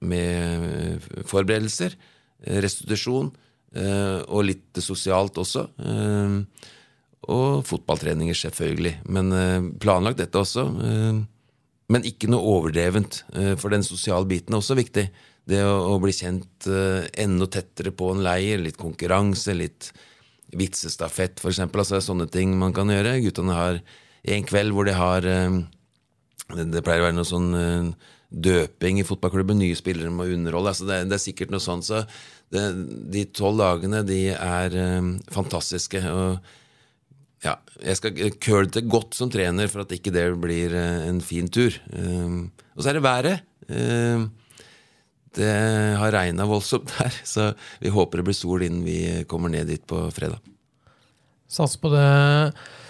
[0.00, 2.10] med forberedelser, eh,
[2.46, 3.30] restitusjon
[3.76, 5.66] eh, og litt sosialt også.
[5.80, 6.70] Eh,
[7.34, 8.98] og fotballtreninger, selvfølgelig.
[9.12, 10.66] Men eh, planlagt dette også.
[11.94, 13.20] Men ikke noe overdrevent,
[13.60, 15.04] for den sosiale biten er også viktig.
[15.44, 16.64] Det å, bli kjent
[17.20, 19.90] enda tettere på en leir, litt konkurranse, litt
[20.56, 21.60] vitsestafett f.eks.
[21.66, 23.18] Altså, sånne ting man kan gjøre.
[23.26, 23.82] Guttene har
[24.32, 27.52] en kveld hvor de har det, pleier å være noe sånn
[28.34, 29.60] døping i fotballklubben.
[29.60, 30.72] Nye spillere må underholde.
[30.72, 31.86] Altså, det, det er sikkert noe sånt.
[31.86, 32.02] Så
[32.52, 32.64] det,
[33.14, 36.02] de tolv dagene, de er um, fantastiske.
[36.10, 36.38] Og
[37.44, 41.20] ja, jeg skal køle det godt som trener for at ikke det blir uh, en
[41.24, 41.76] fin tur.
[41.92, 43.44] Um, og så er det været.
[43.68, 44.30] Um,
[45.34, 45.50] det
[45.98, 48.98] har regna voldsomt her, så vi håper det blir sol innen vi
[49.30, 50.38] kommer ned dit på fredag.
[51.54, 52.04] Sats på det.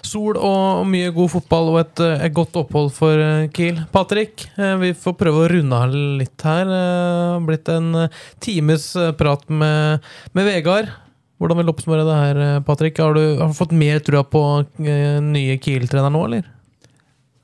[0.05, 3.83] Sol og mye god fotball og et, eh, et godt opphold for eh, Kiel.
[3.93, 6.65] Patrick, eh, vi får prøve å runde av litt her.
[6.69, 8.09] Det har blitt en
[8.45, 8.87] times
[9.21, 10.93] prat med, med Vegard.
[11.41, 13.01] Hvordan vil du oppsummere det her, Patrick?
[13.03, 14.43] Har du, har du fått mer trua på
[14.79, 16.51] nye Kiel-trener nå, eller?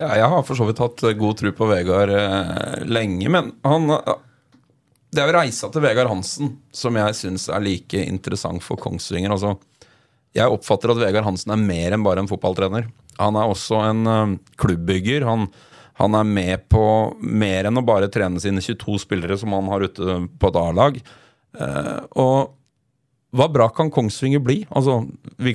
[0.00, 2.14] Ja, jeg har for så vidt hatt god tro på Vegard
[2.88, 3.90] lenge, men han
[5.10, 9.34] Det er jo reisa til Vegard Hansen som jeg syns er like interessant for Kongsvinger.
[9.34, 9.58] Altså,
[10.36, 12.86] jeg oppfatter at Vegard Hansen er mer enn bare en fotballtrener.
[13.20, 15.26] Han er også en eh, klubbbygger.
[15.26, 15.48] Han,
[16.00, 16.84] han er med på
[17.20, 21.00] mer enn å bare trene sine 22 spillere som han har ute på et A-lag.
[21.58, 22.56] Eh, og
[23.36, 24.62] hva bra kan Kongsvinger bli?
[24.74, 25.02] Altså,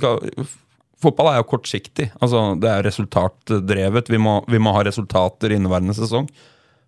[0.02, 0.46] kan,
[1.04, 2.10] fotball er jo kortsiktig.
[2.20, 4.12] Altså, det er resultatdrevet.
[4.12, 6.30] Vi må, vi må ha resultater i inneværende sesong.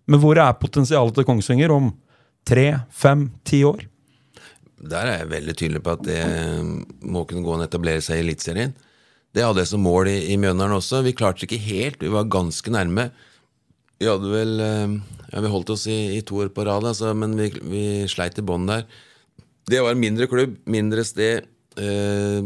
[0.08, 1.92] Men hvor er potensialet til Kongsvinger om
[2.48, 3.84] tre, fem, ti år?
[4.78, 6.20] Der er jeg veldig tydelig på at det
[7.02, 8.76] må kunne gå an å etablere seg i Eliteserien.
[9.34, 11.02] Det hadde jeg som mål i, i Mjøndalen også.
[11.04, 13.08] Vi klarte det ikke helt, vi var ganske nærme.
[13.98, 14.96] Vi hadde vel eh,
[15.32, 18.38] Ja, vi holdt oss i, i to år på rad, altså, men vi, vi sleit
[18.40, 18.86] i bånn der.
[19.68, 22.38] Det var en mindre klubb, mindre sted, eh,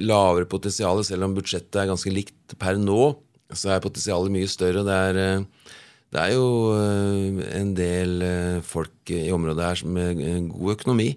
[0.00, 3.12] lavere potensial, selv om budsjettet er ganske likt per nå.
[3.52, 4.86] Så er potensialet mye større.
[4.86, 5.76] Det er, eh,
[6.14, 6.46] det er jo
[6.78, 11.10] eh, en del eh, folk i området her med god økonomi,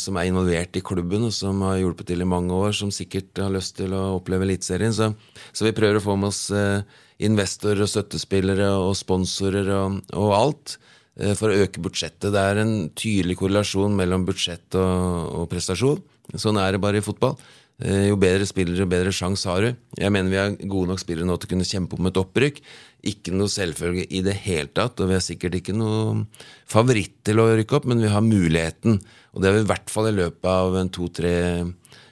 [0.00, 3.36] som er involvert i klubben og som har hjulpet til i mange år, som sikkert
[3.42, 4.94] har lyst til å oppleve Eliteserien.
[4.96, 5.10] Så,
[5.52, 6.80] så vi prøver å få med oss eh,
[7.26, 10.76] investorer og støttespillere og sponsorer og, og alt
[11.20, 12.30] eh, for å øke budsjettet.
[12.32, 16.00] Det er en tydelig korrelasjon mellom budsjett og, og prestasjon.
[16.38, 17.36] Sånn er det bare i fotball.
[17.80, 19.84] Eh, Jo bedre spillere, jo bedre sjanse har du.
[20.00, 22.60] Jeg mener vi har gode nok spillere nå til å kunne kjempe om et opprykk.
[23.08, 26.26] Ikke noe selvfølge i det hele tatt, og vi har sikkert ikke noe
[26.68, 28.98] favoritt til å rykke opp, men vi har muligheten.
[29.32, 31.34] Og det har vi i hvert fall i løpet av en to, tre,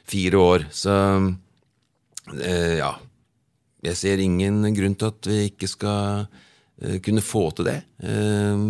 [0.09, 0.69] fire år.
[0.73, 0.95] Så
[2.41, 2.95] eh, ja.
[3.87, 6.25] Jeg ser ingen grunn til at vi ikke skal
[6.83, 7.77] eh, kunne få til det.
[8.03, 8.65] Eh,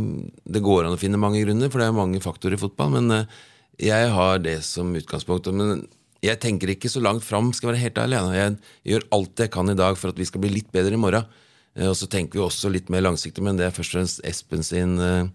[0.45, 3.15] det går an å finne mange grunner, for det er mange faktorer i fotball, men
[3.17, 3.39] eh,
[3.89, 5.49] jeg har det som utgangspunkt.
[5.55, 5.87] Men
[6.25, 8.35] jeg tenker ikke så langt fram, skal være helt alene.
[8.35, 8.57] Jeg
[8.91, 11.29] gjør alt jeg kan i dag for at vi skal bli litt bedre i morgen.
[11.79, 14.23] Eh, Og så tenker vi også litt mer langsiktig, men det er først og fremst
[14.27, 15.27] Espen sin, eh,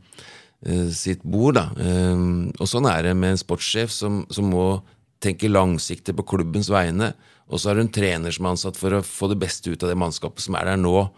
[0.66, 1.56] eh, sitt bord.
[1.56, 1.70] Da.
[2.60, 4.84] Og sånn er det med en sportssjef som, som må
[5.24, 7.14] tenke langsiktig på klubbens vegne.
[7.50, 9.84] Og så har du en trener som er ansatt for å få det beste ut
[9.84, 11.10] av det mannskapet som er der nå.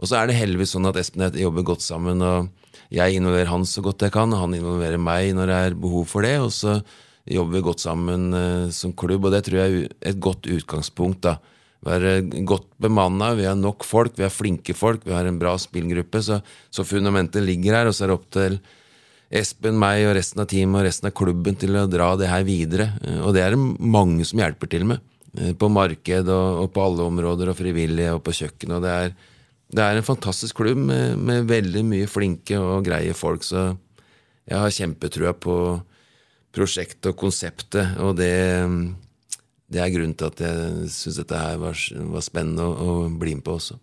[0.00, 2.48] Og så er det heldigvis sånn at Espen og jeg jobber godt sammen, og
[2.90, 6.06] jeg involverer han så godt jeg kan, og han involverer meg når det er behov
[6.08, 6.78] for det, og så
[7.28, 8.32] jobber vi godt sammen
[8.72, 11.20] som klubb, og det tror jeg er et godt utgangspunkt.
[11.20, 11.36] da.
[11.86, 15.54] Være godt bemanna, vi har nok folk, vi har flinke folk, vi har en bra
[15.56, 18.58] spillgruppe, så, så fundamentet ligger her, og så er det opp til
[19.30, 22.42] Espen, meg og resten av teamet og resten av klubben til å dra det her
[22.44, 22.88] videre.
[23.22, 25.04] Og det er det mange som hjelper til med.
[25.38, 28.74] eh, På marked og, og på alle områder, og frivillige og på kjøkken.
[28.74, 29.14] Og det er,
[29.70, 33.70] det er en fantastisk klubb med, med veldig mye flinke og greie folk, så
[34.50, 35.56] jeg har kjempetrua på
[36.50, 38.34] prosjektet og konseptet, og det,
[39.70, 41.78] det er grunnen til at jeg syns dette her var,
[42.14, 43.78] var spennende å, å bli med på også.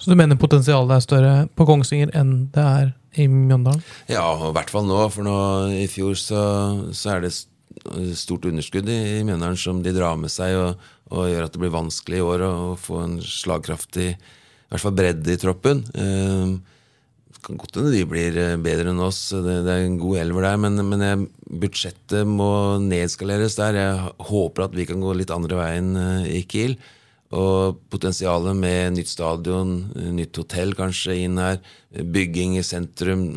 [0.00, 3.82] Så du mener potensialet er større på Kongsvinger enn det er i Mjøndalen?
[4.08, 5.36] Ja, i hvert fall nå, for nå
[5.76, 6.42] i fjor så,
[6.96, 7.34] så er det
[8.16, 11.62] stort underskudd i, i Mjøndalen som de drar med seg, og, og gjør at det
[11.62, 14.16] blir vanskelig i år å, å få en slagkraftig i
[14.70, 15.82] hvert fall bredde i troppen.
[15.98, 16.79] Eh,
[17.44, 20.46] kan godt hende de blir eh, bedre enn oss, det, det er en god elver
[20.46, 21.26] der, men, men jeg,
[21.62, 23.78] budsjettet må nedskaleres der.
[23.80, 26.76] Jeg håper at vi kan gå litt andre veien eh, i Kiel.
[27.36, 31.60] Og potensialet med nytt stadion, eh, nytt hotell kanskje inn her,
[31.90, 33.30] bygging i sentrum,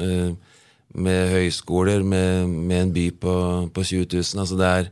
[0.94, 3.34] med høyskoler, med, med en by på,
[3.74, 4.44] på 20 000.
[4.44, 4.92] Altså det er,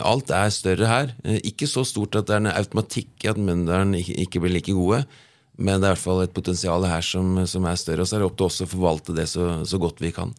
[0.00, 1.12] alt er større her.
[1.46, 5.04] Ikke så stort at det er en automatikk i at Møndalen ikke blir like gode,
[5.56, 8.04] men det er i hvert fall et potensial her som, som er større.
[8.04, 10.34] Og så er det opp til oss å forvalte det så, så godt vi kan.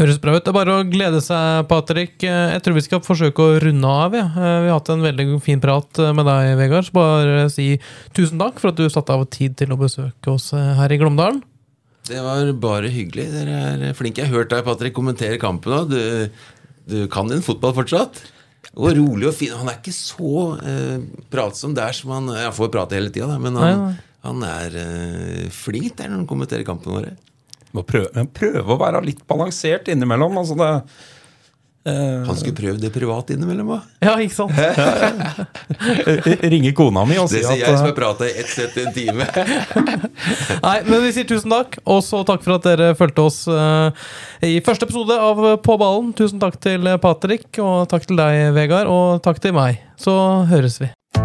[0.00, 0.40] Høres bra ut.
[0.40, 2.14] Det er bare å glede seg, Patrick.
[2.24, 4.14] Jeg tror vi skal forsøke å runde av.
[4.16, 4.24] Ja.
[4.30, 6.86] Eh, Vi har hatt en veldig fin prat eh, med deg, Vegard.
[6.88, 7.66] Så bare si
[8.16, 11.00] tusen takk for at du satte av tid til å besøke oss eh, her i
[11.02, 11.42] Glåmdalen.
[12.08, 13.28] Det var bare hyggelig.
[13.34, 13.58] Dere
[13.92, 14.24] er flinke.
[14.24, 15.92] Jeg har hørt deg, Patrick, kommentere kampen òg.
[15.92, 16.48] Du,
[16.88, 18.24] du kan din fotball fortsatt.
[18.78, 19.52] Og rolig og fin.
[19.58, 20.30] Han er ikke så
[20.64, 24.18] eh, pratsom der som han Han får prate hele tida, men han, Nei, nei.
[24.24, 27.12] han er eh, flink der når han kommenterer kampene våre.
[27.76, 30.36] Må prøve, prøve å være litt balansert innimellom.
[30.40, 30.70] Altså det,
[31.84, 33.80] Han skulle prøvd det privat innimellom hva?
[34.04, 34.54] Ja, ikke sant?
[36.54, 38.52] ringe kona mi og si Det at sier jeg som eh, har prata i ett
[38.52, 39.26] sett i en time.
[40.68, 44.08] Nei, men vi sier tusen takk, og så takk for at dere fulgte oss eh,
[44.46, 46.14] i første episode av På ballen.
[46.14, 49.82] Tusen takk til Patrick, og takk til deg, Vegard, og takk til meg.
[49.98, 50.14] Så
[50.52, 50.92] høres vi.